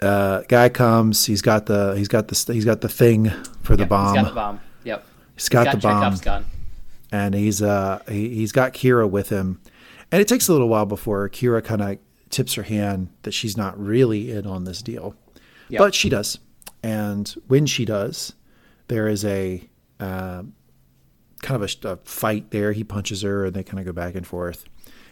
[0.00, 1.26] Uh, guy comes.
[1.26, 3.28] He's got the he's got the he's got the thing
[3.62, 4.14] for the Yep, bomb.
[4.14, 4.60] He's got the bomb.
[4.84, 5.06] Yep.
[5.36, 6.44] He's got the bomb, Chekhov's gun.
[7.12, 9.60] and he's uh he, he's got Kira with him.
[10.10, 11.98] And it takes a little while before Kira kind of
[12.30, 15.14] tips her hand that she's not really in on this deal,
[15.68, 15.78] Yep.
[15.78, 16.38] but she does.
[16.82, 18.32] And when she does,
[18.88, 19.68] there is a
[20.00, 20.42] uh,
[21.42, 22.72] kind of a, a fight there.
[22.72, 24.64] He punches her, and they kind of go back and forth.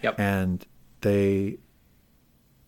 [0.02, 0.18] Yep.
[0.18, 0.64] And
[1.02, 1.58] they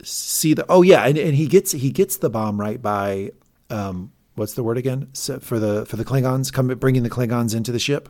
[0.05, 3.31] see the oh yeah, and, and he gets he gets the bomb right by
[3.71, 7.55] um, what's the word again so for the for the Klingons come bringing the Klingons
[7.55, 8.09] into the ship.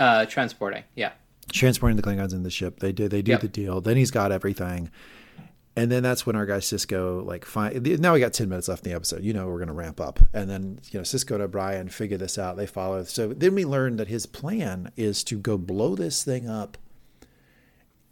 [0.00, 0.82] Uh, transporting.
[0.96, 1.12] Yeah.
[1.52, 2.80] transporting the Klingons in the ship.
[2.80, 3.40] They do they do Yep.
[3.42, 3.80] the deal.
[3.80, 4.90] Then he's got everything,
[5.76, 8.00] and then that's when our guy Sisko like find.
[8.00, 9.22] Now we got ten minutes left in the episode.
[9.22, 12.38] You know we're gonna ramp up, and then you know Sisko and O'Brien figure this
[12.38, 12.56] out.
[12.56, 13.04] They follow.
[13.04, 16.76] So then we learn that his plan is to go blow this thing up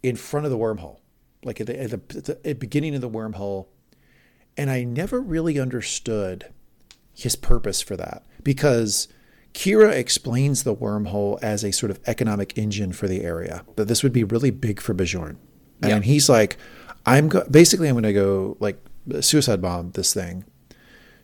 [0.03, 0.99] in front of the wormhole,
[1.45, 3.67] like at the, at the, at the beginning of the wormhole.
[4.57, 6.53] And I never really understood
[7.15, 9.09] his purpose for that because
[9.55, 13.65] Kira explains the wormhole as a sort of economic engine for the area.
[13.77, 15.37] That this would be really big for Bajor,
[15.83, 16.01] and Yeah.
[16.01, 16.57] he's like,
[17.05, 18.79] "I'm go- basically I'm going to go like
[19.21, 20.45] suicide bomb this thing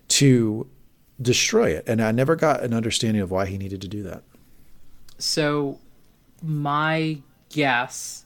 [0.08, 0.66] to
[1.20, 4.22] destroy it." And I never got an understanding of why he needed to do that.
[5.18, 5.80] So,
[6.42, 8.24] my guess,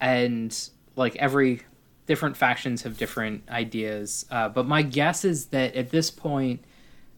[0.00, 0.56] and
[0.96, 1.62] like every
[2.06, 6.64] different factions have different ideas, uh, but my guess is that at this point,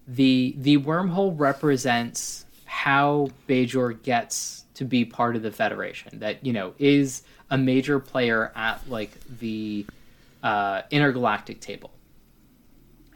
[0.06, 6.18] the the wormhole represents how Bajor gets to be part of the Federation.
[6.20, 9.86] That you know is a major player at like the
[10.42, 11.90] uh, intergalactic table,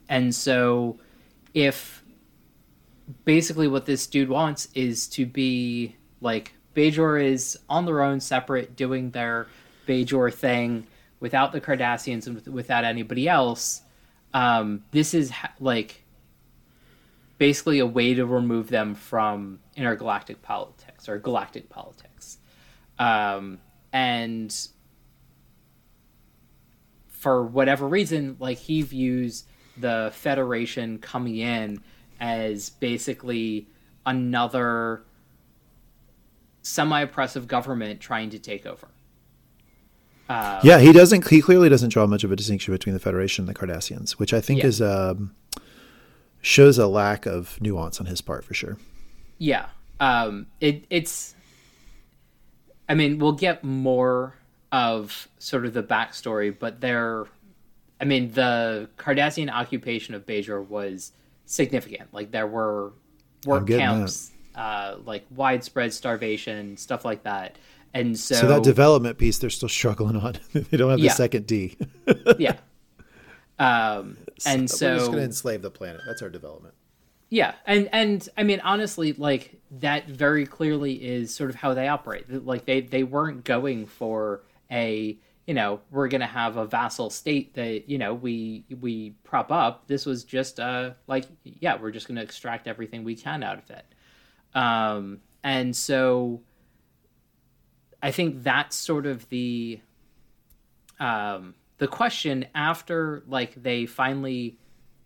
[0.09, 0.99] and so
[1.55, 2.03] if
[3.25, 8.77] basically what this dude wants is to be like Bajor is on their own, separate,
[8.77, 9.47] doing their
[9.87, 10.87] Bajor thing
[11.21, 13.83] without the Cardassians and with- without anybody else.
[14.35, 16.05] Um, this is ha- like
[17.39, 22.39] basically a way to remove them from intergalactic politics or galactic politics.
[22.99, 23.59] Um,
[23.93, 24.55] and
[27.09, 29.45] for whatever reason, like he views
[29.77, 31.83] the Federation coming in
[32.21, 33.69] as basically
[34.07, 35.03] another
[36.63, 38.89] semi-oppressive government trying to take over.
[40.29, 41.29] Uh, yeah, he doesn't.
[41.29, 44.33] He clearly doesn't draw much of a distinction between the Federation and the Cardassians, which
[44.33, 44.67] I think Yeah.
[44.67, 45.35] is um,
[46.41, 48.79] shows a lack of nuance on his part for sure.
[49.39, 49.67] Yeah.
[50.01, 51.35] Um, it, it's.
[52.89, 54.35] I mean, we'll get more
[54.71, 57.27] of sort of the backstory, but there.
[58.01, 61.13] I mean, the Cardassian occupation of Bajor was
[61.47, 62.13] significant.
[62.13, 62.93] Like, there were
[63.47, 67.57] work camps, uh, like widespread starvation, stuff like that.
[67.95, 70.37] And so, So that development piece, they're still struggling on.
[70.53, 71.13] they don't have the Yeah.
[71.15, 71.77] second D.
[72.39, 72.57] yeah.
[73.59, 76.01] Um, and so we're just going to enslave the planet.
[76.07, 76.75] That's our development.
[77.29, 81.87] Yeah, and and I mean honestly, like that very clearly is sort of how they
[81.87, 82.45] operate.
[82.45, 85.17] Like they they weren't going for a
[85.47, 89.87] you know we're gonna have a vassal state that you know we we prop up.
[89.87, 93.71] This was just uh like yeah we're just gonna extract everything we can out of
[93.71, 93.85] it.
[94.59, 96.41] Um, and so
[98.03, 99.81] I think that's sort of the
[100.99, 104.57] um the question after like they finally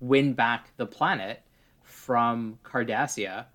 [0.01, 1.43] win back the planet
[1.83, 3.47] from Cardassia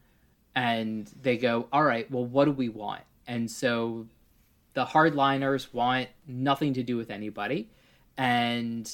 [0.56, 3.04] and they go, all right, well, what do we want?
[3.28, 4.08] And so
[4.74, 7.70] the hardliners want nothing to do with anybody,
[8.18, 8.92] and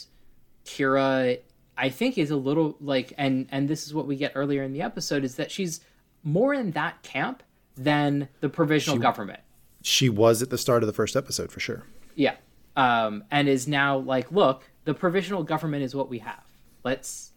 [0.66, 1.39] Kira,
[1.78, 4.74] I think, is a little like, and and this is what we get earlier in
[4.74, 5.82] the episode is that she's
[6.24, 7.43] more in that camp
[7.76, 9.39] than the provisional She- government.
[9.82, 11.84] She was at the start of the first episode for sure.
[12.16, 12.36] Yeah.
[12.76, 16.44] Um, and is now like, look, the provisional government is what we have.
[16.84, 17.32] Let's,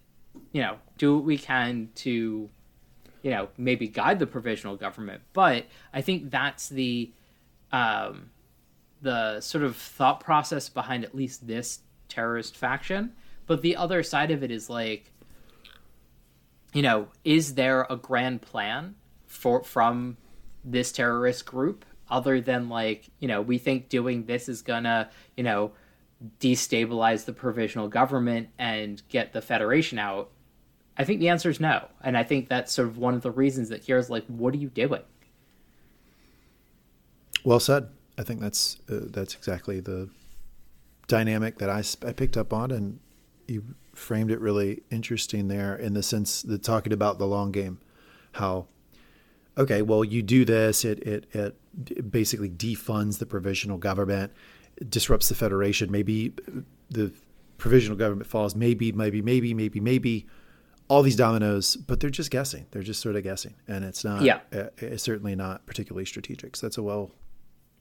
[0.53, 2.51] you know, do what we can to,
[3.23, 5.23] you know, maybe guide the provisional government.
[5.33, 7.13] But I think that's the,
[7.73, 8.31] um,
[9.03, 13.13] the sort of thought process behind at least this terrorist faction.
[13.47, 15.13] But the other side of it is like,
[16.73, 18.95] you know, is there a grand plan
[19.27, 20.17] for from
[20.65, 25.45] this terrorist group other than like you know we think doing this is gonna you
[25.45, 25.73] know
[26.41, 30.31] destabilize the provisional government and get the federation out
[30.99, 33.31] i think the answer is no and i think that's sort of one of the
[33.31, 35.03] reasons that here's like what are you doing
[37.45, 37.89] Well said.
[38.19, 40.11] I think that's uh, that's exactly the
[41.09, 43.01] dynamic that I, I picked up on, and
[43.49, 47.81] you framed it really interesting there in the sense that talking about the long game,
[48.33, 48.67] how
[49.57, 51.57] okay, well you do this, it it it
[52.11, 54.33] basically defunds the provisional government,
[54.89, 55.91] disrupts the federation.
[55.91, 56.33] Maybe
[56.91, 57.13] the
[57.59, 58.55] provisional government falls.
[58.55, 60.27] Maybe maybe maybe maybe maybe.
[60.89, 62.67] All these dominoes, but they're just guessing.
[62.73, 64.23] They're just sort of guessing, and it's not.
[64.23, 64.41] Yeah.
[64.53, 66.57] uh, it's certainly not particularly strategic.
[66.57, 67.13] So that's a well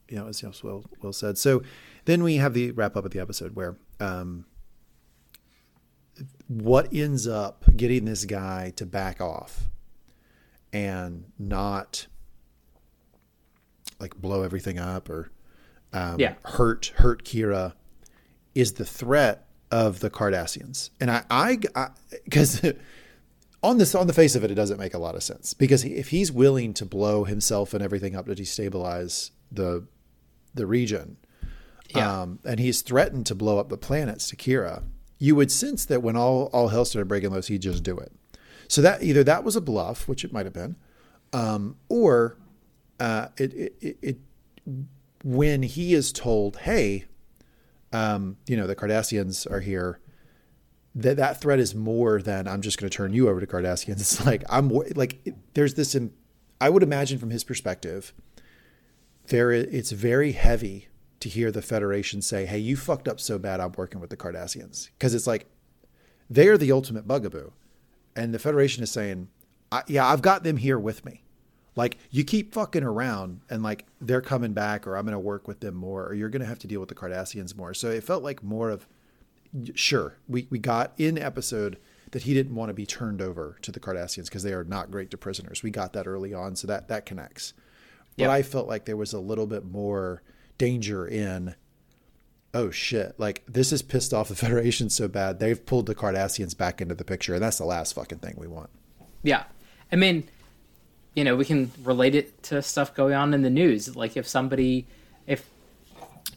[0.09, 1.37] you know, it's it's well well said.
[1.37, 1.61] So
[2.05, 4.45] then we have the wrap up of the episode where um,
[6.47, 9.69] what ends up getting this guy to back off
[10.73, 12.07] and not
[13.99, 15.31] like blow everything up or
[15.93, 16.35] um, Yeah.
[16.45, 17.73] hurt hurt Kira
[18.55, 20.89] is the threat of the Cardassians.
[20.99, 21.59] And I I
[22.23, 22.61] because
[23.63, 25.81] on this on the face of it, it doesn't make a lot of sense because
[25.83, 29.85] he, if he's willing to blow himself and everything up to destabilize the
[30.53, 31.17] the region,
[31.95, 32.21] Yeah.
[32.21, 34.83] um, and he's threatened to blow up the planets to Kira,
[35.19, 38.11] you would sense that when all all hell started breaking loose, he'd just do it.
[38.67, 40.75] So that either that was a bluff, which it might have been,
[41.33, 42.37] um, or
[42.99, 44.17] uh, it, it, it,
[45.23, 47.05] when he is told, "Hey,
[47.93, 49.99] um, you know the Cardassians are here,"
[50.95, 53.89] that that threat is more than I'm just going to turn you over to Cardassians.
[53.99, 55.95] It's like I'm like there's this.
[56.61, 58.13] I would imagine from his perspective,
[59.27, 60.87] there it's very heavy
[61.21, 63.59] to hear the Federation say, "Hey, you fucked up so bad.
[63.59, 65.47] I'm working with the Cardassians," because it's like
[66.29, 67.51] they are the ultimate bugaboo,
[68.15, 69.29] and the Federation is saying,
[69.87, 71.23] "Yeah, I've got them here with me."
[71.75, 75.47] Like you keep fucking around and like they're coming back or I'm going to work
[75.47, 77.73] with them more or you're going to have to deal with the Cardassians more.
[77.73, 78.87] So it felt like more of
[79.75, 81.77] sure, we, we got in episode
[82.11, 84.91] that he didn't want to be turned over to the Cardassians because they are not
[84.91, 85.63] great to prisoners.
[85.63, 87.53] We got that early on, so that that connects.
[88.17, 88.31] But Yep.
[88.31, 90.21] I felt like there was a little bit more
[90.57, 91.55] danger in.
[92.53, 93.13] Oh shit!
[93.19, 96.95] Like this has pissed off the Federation so bad they've pulled the Cardassians back into
[96.95, 98.69] the picture, and that's the last fucking thing we want.
[99.21, 99.43] Yeah.
[99.91, 100.27] I mean,
[101.19, 103.93] you know, we can relate it to stuff going on in the news.
[103.93, 104.87] Like if somebody,
[105.27, 105.45] if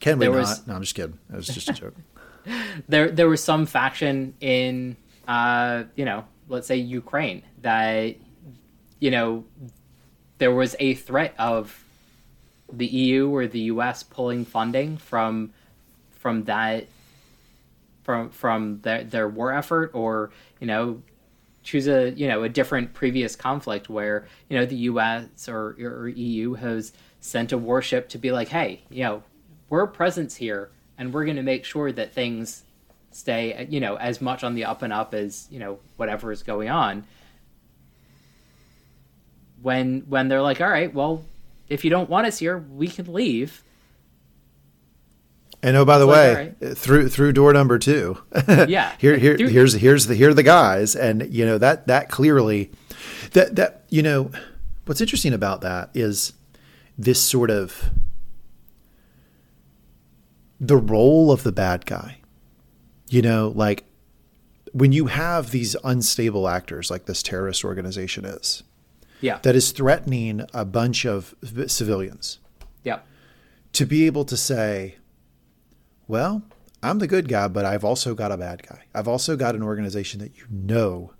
[0.01, 0.41] Can we There not?
[0.41, 1.17] was- No, I'm just kidding.
[1.33, 1.95] It was just a joke.
[2.89, 4.97] there there was some faction in,
[5.29, 8.17] uh, you know, let's say Ukraine that,
[8.99, 9.45] you know,
[10.39, 11.85] there was a threat of
[12.73, 15.53] the EU or the US pulling funding from
[16.11, 16.87] from that
[18.03, 21.03] from from their their war effort or you know
[21.63, 25.49] choose a you know a different previous conflict where you know the U.S.
[25.49, 29.23] or, or EU has sent a warship to be like, hey, you know,
[29.69, 32.65] we're presence here, and we're going to make sure that things
[33.11, 36.43] stay you know as much on the up and up as you know whatever is
[36.43, 37.05] going on.
[39.63, 41.25] When when they're like, all right, well,
[41.69, 43.63] if you don't want us here, we can leave.
[45.65, 46.17] And oh, by the like,
[46.61, 48.93] way, all through through door number two, Yeah.
[48.99, 52.09] here here Through- here's here's the here are the guys, and you know that that
[52.11, 52.73] clearly,
[53.33, 54.31] that that you know,
[54.87, 56.33] what's interesting about that is
[56.99, 57.91] this sort of
[60.61, 62.19] the role of the bad guy.
[63.09, 63.85] You know, like
[64.73, 68.63] when you have these unstable actors like this terrorist organization is,
[69.21, 69.39] Yeah.
[69.43, 71.35] that is threatening a bunch of
[71.67, 72.39] civilians
[72.83, 73.01] yeah.
[73.75, 74.97] to be able to say,
[76.09, 76.43] well,
[76.83, 78.83] I'm the good guy, but I've also got a bad guy.
[78.95, 81.13] I've also got an organization that you know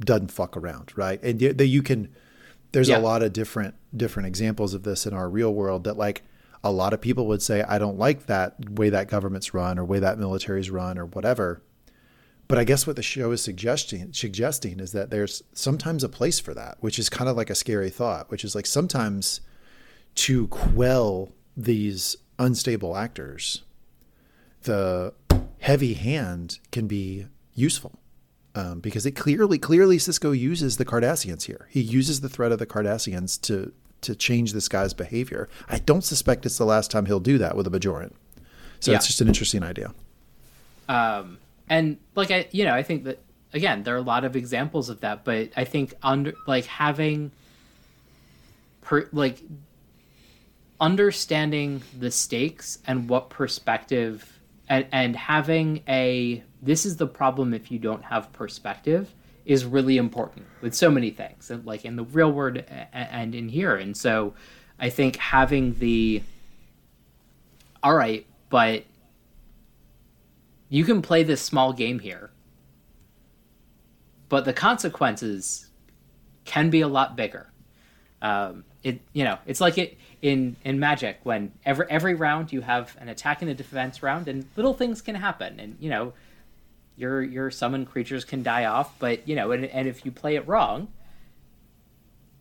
[0.00, 1.22] doesn't fuck around, right?
[1.22, 2.08] And that you can.
[2.72, 2.98] There's Yeah.
[2.98, 6.22] a lot of different different examples of this in our real world that like
[6.64, 9.84] a lot of people would say, I don't like that way that government's run or
[9.84, 11.62] way that military's run or whatever.
[12.48, 16.40] But I guess what the show is suggesting suggesting is that there's sometimes a place
[16.40, 19.40] for that, which is kind of like a scary thought, which is like sometimes
[20.16, 23.62] to quell these unstable actors,
[24.64, 25.14] the
[25.60, 27.98] heavy hand can be useful
[28.54, 31.68] um, because it clearly, clearly, Sisko uses the Cardassians here.
[31.70, 35.48] He uses the threat of the Cardassians to to change this guy's behavior.
[35.66, 38.12] I don't suspect it's the last time he'll do that with a Bajoran.
[38.80, 38.98] So yeah.
[38.98, 39.94] it's just an interesting idea.
[40.90, 41.38] Um,
[41.70, 43.20] and like I, you know, I think that
[43.54, 47.30] again, there are a lot of examples of that, but I think under like having,
[48.82, 49.40] per, like
[50.80, 54.33] understanding the stakes and what perspective
[54.68, 59.98] and, and having a this is the problem if you don't have perspective is really
[59.98, 62.62] important with so many things like in the real world
[62.92, 63.76] and in here.
[63.76, 64.34] And so
[64.76, 66.20] i think having the
[67.80, 68.82] all right but
[70.68, 72.32] you can play this small game here
[74.28, 75.68] but the consequences
[76.44, 77.50] can be a lot bigger.
[78.22, 82.62] Um, it you know it's like it in in magic when every every round you
[82.62, 85.60] have an attack and a defense round and little things can happen.
[85.60, 86.14] And you know
[86.96, 90.36] your your summoned creatures can die off but you know and, and if you play
[90.36, 90.86] it wrong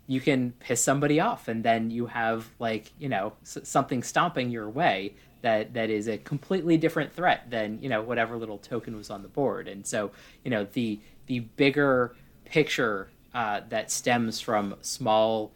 [0.05, 4.69] you can piss somebody off and then you have like you know something stomping your
[4.69, 5.11] way
[5.43, 9.21] that that is a completely different threat than you know whatever little token was on
[9.21, 9.67] the board.
[9.67, 10.11] And so
[10.43, 12.15] you know the the bigger
[12.45, 15.51] picture uh, that stems from small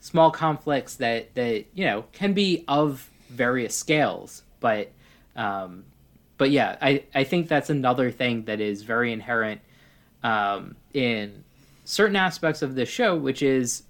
[0.00, 4.90] small conflicts that that you know can be of various scales but
[5.36, 5.84] um,
[6.38, 9.60] but yeah I, I think that's another thing that is very inherent
[10.22, 11.44] um, in
[11.84, 13.82] certain aspects of this show which is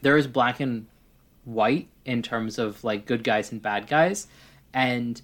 [0.00, 0.86] there is black and
[1.44, 4.28] white in terms of like good guys and bad guys
[4.72, 5.20] and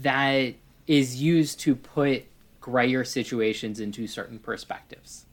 [0.00, 0.54] that
[0.86, 2.24] is used to put
[2.60, 5.26] grayer situations into certain perspectives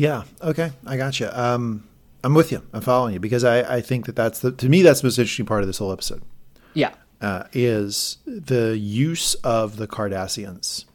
[0.00, 0.22] yeah.
[0.40, 0.72] Okay.
[0.86, 1.28] I got you.
[1.30, 1.86] Um,
[2.24, 2.62] I'm with you.
[2.72, 5.18] I'm following you because I, I think that that's the, to me, that's the most
[5.18, 6.22] interesting part of this whole episode.
[6.72, 6.94] Yeah.
[7.20, 10.86] Uh, is the use of the Cardassians.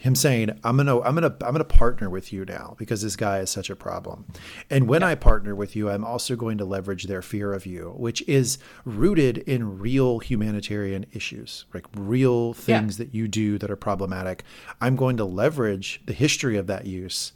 [0.00, 3.40] Him saying, "I'm gonna, I'm gonna, I'm gonna partner with you now because this guy
[3.40, 4.26] is such a problem,
[4.70, 5.08] and when yeah.
[5.08, 8.58] I partner with you, I'm also going to leverage their fear of you, which is
[8.84, 13.04] rooted in real humanitarian issues, like real things yeah.
[13.04, 14.44] that you do that are problematic.
[14.80, 17.32] I'm going to leverage the history of that use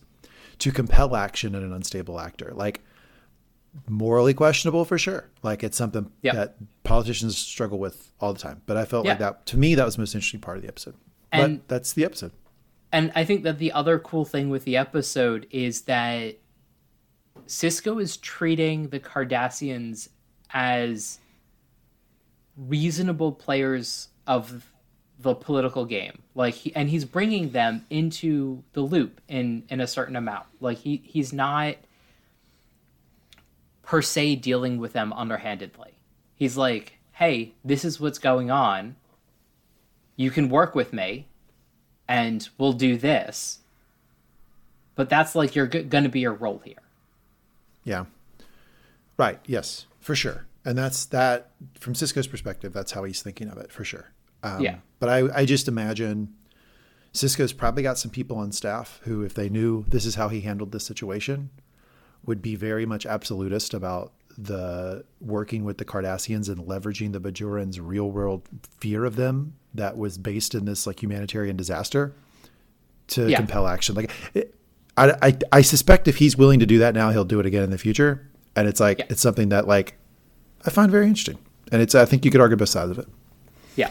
[0.59, 2.53] to compel action in an unstable actor.
[2.55, 2.83] Like
[3.89, 5.31] morally questionable for sure.
[5.43, 6.35] Like it's something yep.
[6.35, 8.63] that politicians struggle with all the time.
[8.67, 10.69] But I felt like that to me that was the most interesting part of the
[10.69, 10.95] episode.
[11.31, 12.33] And but that's the episode.
[12.93, 16.37] And I think that the other cool thing with the episode is that
[17.47, 20.09] Sisko is treating the Cardassians
[20.51, 21.19] as
[22.57, 24.72] reasonable players of
[25.23, 26.23] the political game.
[26.35, 30.47] Like he, and he's bringing them into the loop in in a certain amount.
[30.61, 31.77] Like he he's not
[33.83, 35.93] per se dealing with them underhandedly.
[36.35, 38.97] He's like hey this is what's going on.
[40.17, 41.27] You can work with me
[42.09, 43.61] and we'll do this.
[44.95, 46.83] But that's like you're g- going to be your role here.
[47.85, 48.05] Yeah.
[49.17, 49.39] Right.
[49.47, 49.87] Yes.
[50.01, 50.47] For sure.
[50.65, 54.13] And that's that from sisko's perspective that's how he's thinking of it for sure.
[54.43, 54.77] Um, yeah.
[55.03, 56.33] But I, I just imagine
[57.13, 60.43] Sisko's probably got some people on staff who, if they knew this is how he
[60.43, 61.51] handled this situation,
[62.25, 67.81] would be very much absolutist about the working with the Cardassians and leveraging the Bajorans'
[67.83, 68.49] real world
[68.79, 72.15] fear of them that was based in this like humanitarian disaster
[73.09, 73.39] to yeah.
[73.39, 73.97] compel action.
[73.97, 74.55] Like, it,
[74.97, 77.65] I, I, I suspect if he's willing to do that now, he'll do it again
[77.65, 78.31] in the future.
[78.55, 79.07] And it's like, yeah.
[79.11, 79.99] it's something that like
[80.65, 81.39] I find very interesting.
[81.73, 83.09] And it's, I think you could argue both sides of it.
[83.75, 83.91] Yeah.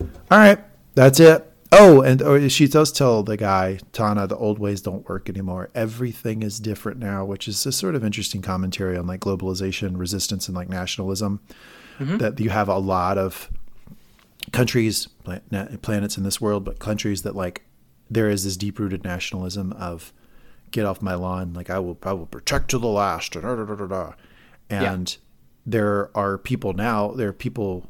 [0.00, 0.58] All right,
[0.94, 1.44] that's it.
[1.70, 5.68] Oh, and or she does tell the guy, Tahna, the old ways don't work anymore.
[5.74, 10.48] Everything is different now, which is a sort of interesting commentary on like globalization, resistance,
[10.48, 11.40] and like nationalism.
[11.98, 12.18] Mm-hmm.
[12.18, 13.50] That you have a lot of
[14.52, 15.08] countries,
[15.82, 17.64] planets in this world, but countries that like
[18.08, 20.12] there is this deep rooted nationalism of
[20.70, 24.20] get off my lawn, like I will, I will protect to the last, and
[24.70, 25.04] yeah.
[25.66, 27.88] there are people now, there are people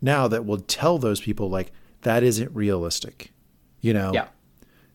[0.00, 1.72] now that will tell those people like
[2.02, 3.32] that isn't realistic.
[3.80, 4.28] You know, yeah.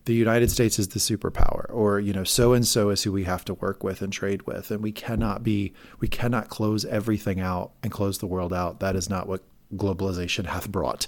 [0.04, 3.24] the United States is the superpower, or you know, so and so is who we
[3.24, 7.40] have to work with and trade with, and we cannot be, we cannot close everything
[7.40, 8.80] out and close the world out.
[8.80, 9.42] That is not what
[9.74, 11.06] globalization hath brought.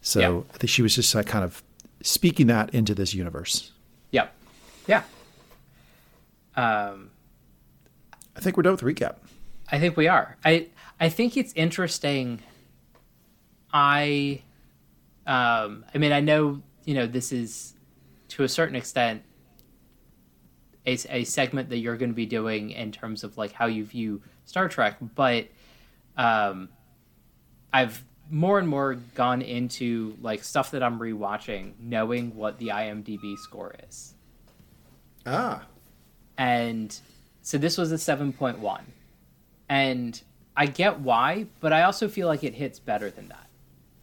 [0.00, 0.54] So yeah.
[0.54, 1.62] I think she was just like kind of
[2.02, 3.72] speaking that into this universe.
[4.10, 4.28] Yeah,
[4.86, 5.02] yeah.
[6.56, 7.10] Um,
[8.34, 9.16] I think we're done with recap.
[9.70, 10.36] I think we are.
[10.44, 10.68] I
[10.98, 12.40] I think it's interesting
[13.72, 14.42] I,
[15.26, 17.74] um, I mean, I know you know this is
[18.28, 19.22] to a certain extent
[20.86, 23.84] a, a segment that you're going to be doing in terms of like how you
[23.84, 25.46] view Star Trek, but
[26.16, 26.68] um,
[27.72, 33.36] I've more and more gone into like stuff that I'm rewatching, knowing what the IMDb
[33.38, 34.14] score is.
[35.26, 35.66] Ah.
[36.38, 36.96] And
[37.42, 38.80] so this was a 7.1.
[39.68, 40.20] And
[40.56, 43.46] I get why, but I also feel like it hits better than that.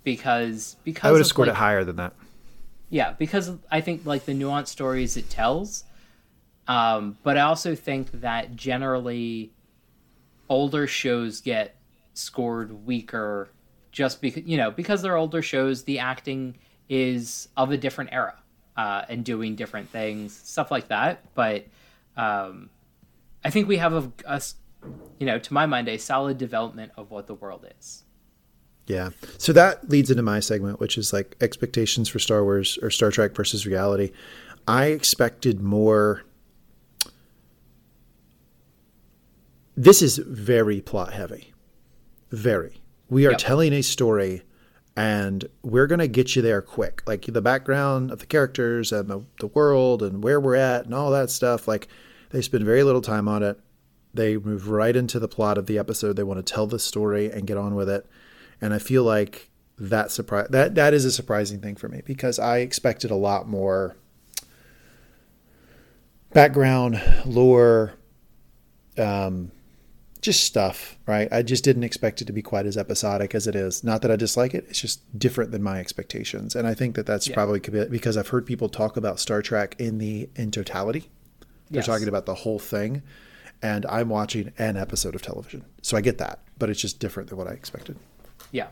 [0.07, 2.13] Because because I would have scored like, it higher than that.
[2.89, 5.83] Yeah, because I think like the nuanced stories it tells.
[6.65, 9.51] Um, but I also think that generally
[10.47, 11.75] older shows get
[12.13, 13.49] scored weaker
[13.91, 18.35] just because you know because they're older shows the acting is of a different era
[18.77, 21.65] uh, and doing different things stuff like that but
[22.15, 22.69] um,
[23.43, 24.41] i think we have a, a
[25.19, 28.03] you know to my mind a solid development of what the world is
[28.87, 32.89] yeah so that leads into my segment which is like expectations for star wars or
[32.89, 34.11] star trek versus reality
[34.67, 36.23] i expected more
[39.75, 41.53] this is very plot heavy
[42.31, 43.39] very we are yep.
[43.39, 44.43] telling a story
[44.97, 47.03] and we're going to get you there quick.
[47.05, 50.93] Like the background of the characters and the, the world and where we're at and
[50.93, 51.67] all that stuff.
[51.67, 51.87] Like
[52.31, 53.59] they spend very little time on it.
[54.15, 56.15] They move right into the plot of the episode.
[56.15, 58.07] They want to tell the story and get on with it.
[58.61, 59.49] And I feel like
[59.79, 63.47] that surprise that that is a surprising thing for me because I expected a lot
[63.47, 63.95] more
[66.33, 67.93] background, lore,
[68.97, 69.51] um,
[70.21, 71.31] just stuff, right?
[71.31, 73.83] I just didn't expect it to be quite as episodic as it is.
[73.83, 77.05] Not that I dislike it; it's just different than my expectations, and I think that
[77.05, 77.35] that's yeah.
[77.35, 81.09] probably because I've heard people talk about Star Trek in the in totality.
[81.69, 81.85] They're yes.
[81.85, 83.03] talking about the whole thing,
[83.61, 87.29] and I'm watching an episode of television, so I get that, but it's just different
[87.29, 87.97] than what I expected.
[88.51, 88.67] Yeah,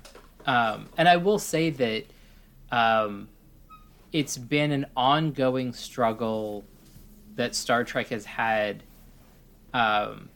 [0.46, 2.06] um, and I will say that
[2.72, 3.30] um,
[4.12, 6.64] it's been an ongoing struggle
[7.36, 8.84] that Star Trek has had.
[9.74, 10.30] Um,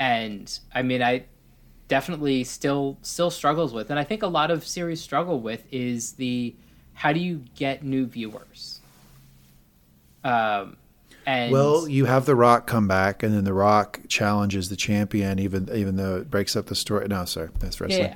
[0.00, 1.24] and I mean, I
[1.88, 6.12] definitely still still struggles with, and I think a lot of series struggle with is
[6.12, 6.54] the
[6.94, 8.80] how do you get new viewers?
[10.24, 10.76] Um,
[11.26, 15.38] and well, you have the Rock come back, and then the Rock challenges the champion,
[15.38, 17.06] even even though it breaks up the story.
[17.08, 18.08] No, sorry, that's wrestling.
[18.08, 18.14] Yeah.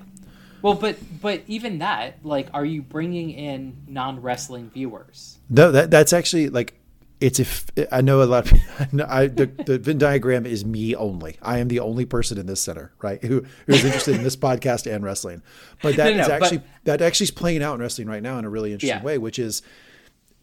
[0.62, 5.38] Well, but but even that, like, are you bringing in non wrestling viewers?
[5.48, 6.80] No, that that's actually like
[7.20, 8.50] it's if I know a lot.
[8.50, 8.58] Of,
[9.08, 11.36] I, the, the Venn diagram is me only.
[11.42, 13.22] I am the only person in this center, right?
[13.22, 15.42] Who who's interested in this podcast and wrestling.
[15.82, 18.22] But that no, no, is actually but, that actually is playing out in wrestling right
[18.22, 19.04] now in a really interesting yeah.
[19.04, 19.62] way, which is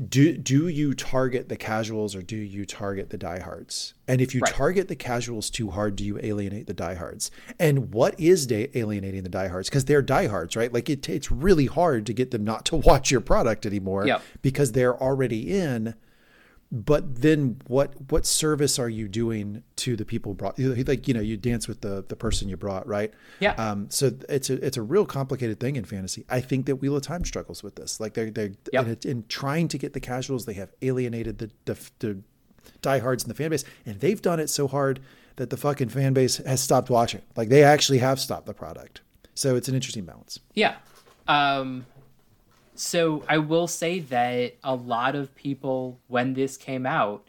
[0.06, 3.96] do do you target the casuals or do you target the diehards?
[4.08, 4.54] And if you right.
[4.54, 7.32] target the casuals too hard, do you alienate the diehards?
[7.60, 9.70] And what is da- alienating the diehards?
[9.70, 10.72] Because they're diehards, right?
[10.72, 14.22] Like it, it's really hard to get them not to watch your product anymore yep.
[14.44, 15.96] because they're already in
[16.72, 21.22] but then what what service are you doing to the people brought like you know
[21.22, 23.14] you dance with the the person you brought right?
[23.40, 23.54] Yeah.
[23.54, 26.26] Um so it's a it's a real complicated thing in fantasy.
[26.30, 28.00] I think that wheel of time struggles with this.
[28.00, 28.86] Like they're they're yep.
[28.86, 32.18] in, in, trying to get the casuals they have alienated the, the the
[32.82, 35.00] diehards in the fan base and they've done it so hard
[35.38, 37.22] that the fucking fan base has stopped watching.
[37.38, 39.02] Like they actually have stopped the product.
[39.36, 40.40] So it's an interesting balance.
[40.54, 40.76] Yeah.
[41.30, 41.86] Um
[42.78, 47.28] so I will say that a lot of people, when this came out,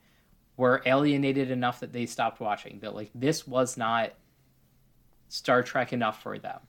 [0.56, 2.80] were alienated enough that they stopped watching.
[2.80, 4.12] That like this was not
[5.28, 6.60] Star Trek enough for them.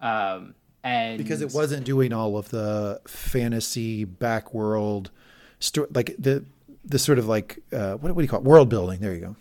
[0.00, 0.54] Um,
[0.84, 5.08] and because it wasn't doing all of the fantasy backworld
[5.58, 6.44] story, like the
[6.84, 8.44] the sort of like uh, what, what do you call it?
[8.44, 9.00] World building.
[9.00, 9.36] There you go.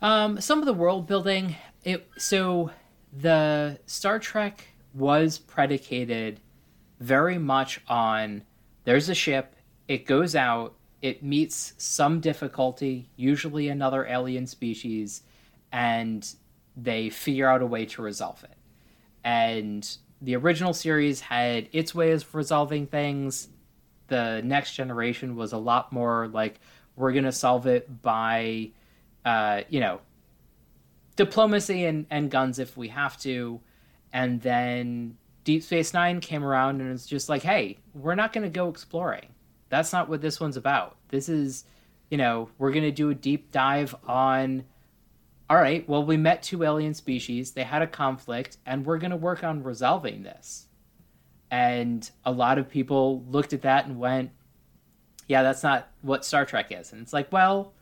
[0.00, 1.56] Um, some of the world building.
[1.84, 2.70] It so
[3.12, 4.64] the Star Trek
[4.94, 6.40] was predicated
[7.00, 8.42] very much on
[8.84, 9.56] there's a ship,
[9.88, 15.22] it goes out, it meets some difficulty, usually another alien species,
[15.72, 16.34] and
[16.76, 18.56] they figure out a way to resolve it.
[19.24, 19.88] And
[20.22, 23.48] the original series had its ways of resolving things.
[24.08, 26.60] The next generation was a lot more like
[26.94, 28.70] we're gonna solve it by,
[29.24, 30.00] uh, you know,
[31.16, 33.60] diplomacy and, and guns if we have to.
[34.12, 38.42] And then Deep Space Nine came around and it's just like, hey, we're not going
[38.42, 39.32] to go exploring.
[39.68, 40.96] That's not what this one's about.
[41.08, 41.64] This is,
[42.10, 44.64] you know, we're going to do a deep dive on.
[45.48, 47.52] All right, well, we met two alien species.
[47.52, 50.66] They had a conflict, and we're going to work on resolving this.
[51.48, 54.32] And a lot of people looked at that and went,
[55.28, 56.92] yeah, that's not what Star Trek is.
[56.92, 57.72] And it's like, well,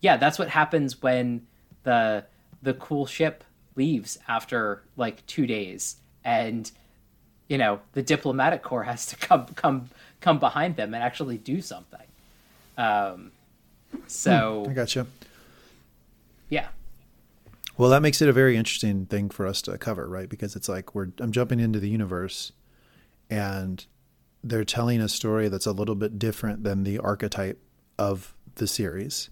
[0.00, 1.48] yeah, that's what happens when
[1.82, 2.26] the
[2.62, 3.42] the cool ship
[3.74, 5.96] leaves after like two days
[6.28, 6.70] and
[7.48, 9.88] you know the diplomatic corps has to come come
[10.20, 12.06] come behind them and actually do something.
[12.76, 13.32] Um,
[14.06, 15.06] So I gotcha.
[16.50, 16.68] Yeah.
[17.78, 20.28] Well, that makes it a very interesting thing for us to cover, right?
[20.28, 22.52] Because it's like we're I'm jumping into the universe,
[23.30, 23.84] and
[24.44, 27.60] they're telling a story that's a little bit different than the archetype
[27.98, 29.30] of the series.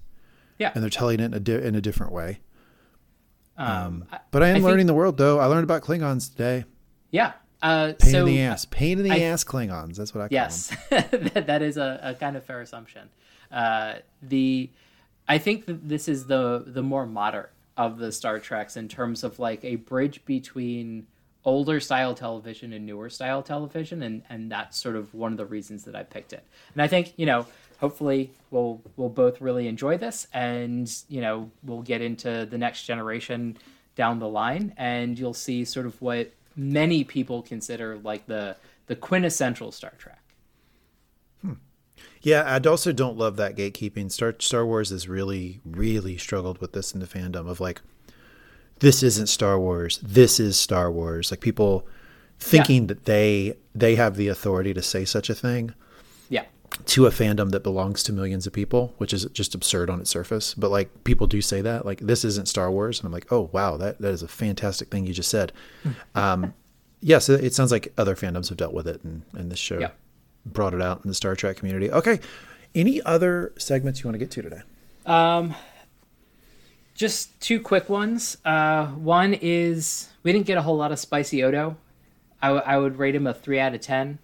[0.58, 0.70] Yeah.
[0.74, 2.40] And they're telling it in a, di- in a different way.
[3.58, 5.38] Um, But I am I think- learning the world, though.
[5.38, 6.64] I learned about Klingons today.
[7.16, 7.32] Yeah.
[7.62, 8.66] Uh, Pain so in the ass.
[8.66, 9.96] Pain in the I- ass Klingons.
[9.96, 13.08] That's what I call Yes, that, that is a, a kind of fair assumption.
[13.50, 14.68] Uh, the
[15.26, 19.24] I think that this is the the more modern of the Star Treks in terms
[19.24, 21.06] of like a bridge between
[21.44, 25.46] older style television and newer style television, and and that's sort of one of the
[25.46, 26.44] reasons that I picked it.
[26.74, 27.46] And I think you know,
[27.78, 32.84] hopefully we'll we'll both really enjoy this, and you know, we'll get into the next
[32.84, 33.56] generation
[33.94, 38.56] down the line, and you'll see sort of what many people consider like the
[38.86, 40.22] the quintessential Star Trek.
[41.42, 41.54] Hmm.
[42.22, 44.10] Yeah, I also don't love that gatekeeping.
[44.10, 47.80] Star Star Wars has really, really struggled with this in the fandom of like,
[48.80, 49.98] this isn't Star Wars.
[50.02, 51.30] This is Star Wars.
[51.30, 51.86] Like people
[52.38, 55.72] thinking that they they have the authority to say such a thing
[56.28, 56.44] Yeah.
[56.84, 60.10] To a fandom that belongs to millions of people, which is just absurd on its
[60.10, 60.52] surface.
[60.54, 63.48] But like people do say that, like this isn't Star Wars, and I'm like, oh
[63.52, 65.52] wow, that that is a fantastic thing you just said.
[66.14, 66.52] um,
[67.00, 69.78] yes, it, it sounds like other fandoms have dealt with it, and and this show
[69.78, 69.90] Yeah.
[70.44, 71.90] brought it out in the Star Trek community.
[71.90, 72.20] Okay,
[72.74, 74.60] any other segments you want to get to today?
[75.06, 75.54] Um,
[76.94, 78.38] just two quick ones.
[78.44, 81.76] Uh, one is we didn't get a whole lot of spicy Odo.
[82.42, 84.18] I, w- I would rate him a three out of ten.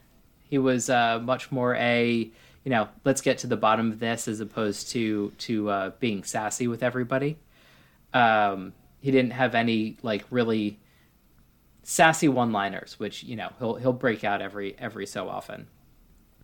[0.53, 2.31] He was uh, much more a
[2.63, 6.25] you know let's get to the bottom of this as opposed to to uh, being
[6.25, 7.39] sassy with everybody.
[8.13, 10.79] Um, he didn't have any like really
[11.83, 15.69] sassy one-liners, which you know he'll he'll break out every every so often.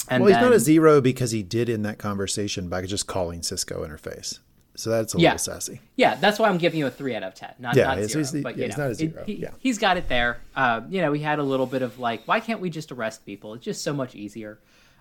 [0.08, 3.42] And well, he's not a zero because he did in that conversation by just calling
[3.42, 4.40] Sisko in her face.
[4.78, 5.30] So that's a Yeah.
[5.30, 5.80] little sassy.
[5.96, 7.52] Yeah, that's why I'm giving you a three out of ten.
[7.58, 9.32] Not, Yeah, not zero, he's but yeah, you he's know, not a it- zero, he,
[9.34, 9.50] yeah.
[9.58, 10.38] he's got it there.
[10.54, 13.26] Uh, you know, he had a little bit of like, why can't we just arrest
[13.26, 13.54] people?
[13.54, 14.58] It's just so much easier.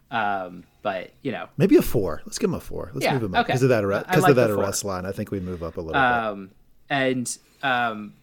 [0.10, 2.22] Um, but you know, Maybe a four.
[2.26, 2.90] Let's give him a four.
[2.94, 3.48] Let's Yeah, move him up okay.
[3.50, 4.08] because of that arrest.
[4.08, 6.02] Because like of that arrest line, I think we move up a little bit.
[6.02, 6.52] um,
[6.90, 8.14] and um,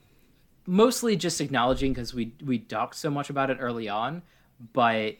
[0.66, 4.22] mostly just acknowledging because we we talked so much about it early on,
[4.72, 5.16] but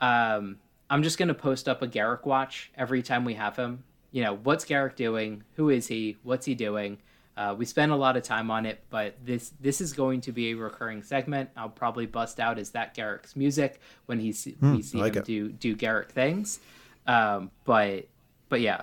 [0.00, 0.58] um,
[0.90, 3.84] I'm just gonna post up a Garak watch every time we have him.
[4.18, 5.44] You know, what's Garak doing?
[5.54, 6.16] Who is he?
[6.24, 6.98] What's he doing?
[7.36, 10.32] Uh, we spend a lot of time on it, but this this is going to
[10.32, 11.50] be a recurring segment.
[11.56, 15.14] I'll probably bust out is that Garak's music when he see, we see Hmm, like
[15.14, 15.24] him it.
[15.24, 16.58] do do Garak things.
[17.06, 18.08] Um, but
[18.48, 18.80] but yeah,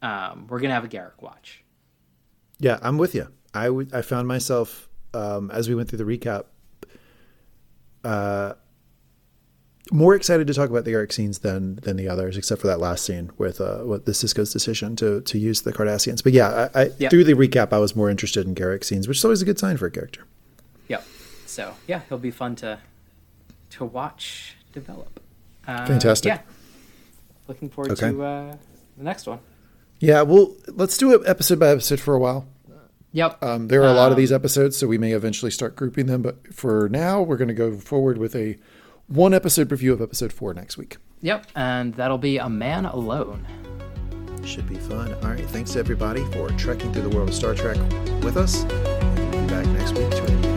[0.00, 1.62] um, we're gonna have a Garrick watch.
[2.58, 3.28] Yeah, I'm with you.
[3.52, 6.44] I I found myself um, as we went through the recap,
[8.02, 8.54] uh,
[9.90, 12.78] more excited to talk about the Garak scenes than than the others, except for that
[12.80, 16.22] last scene with uh, what the Sisko's decision to to use the Cardassians.
[16.22, 17.08] But yeah, I, I Yeah.
[17.08, 19.58] through the recap, I was more interested in Garak scenes, which is always a good
[19.58, 20.24] sign for a character.
[20.88, 21.04] Yep.
[21.46, 22.78] So yeah, he'll be fun to
[23.70, 25.20] to watch develop.
[25.66, 26.28] Uh, Fantastic.
[26.30, 26.40] Yeah.
[27.48, 28.10] Looking forward Okay.
[28.10, 28.56] to uh,
[28.96, 29.38] the next one.
[29.98, 32.46] Yeah, well, let's do it episode by episode for a while.
[33.12, 33.42] Yep.
[33.42, 36.06] Um, there are a lot of Um, these episodes, so we may eventually start grouping
[36.06, 36.22] them.
[36.22, 38.56] But for now, we're going to go forward with a
[39.10, 40.96] one episode review of episode four next week.
[41.20, 41.48] Yep.
[41.56, 43.46] And that'll be a man alone.
[44.44, 45.12] Should be fun.
[45.14, 45.44] All right.
[45.50, 47.76] Thanks to everybody for trekking through the world of Star Trek
[48.22, 48.64] with us.
[48.64, 50.49] We'll be back next week to review episode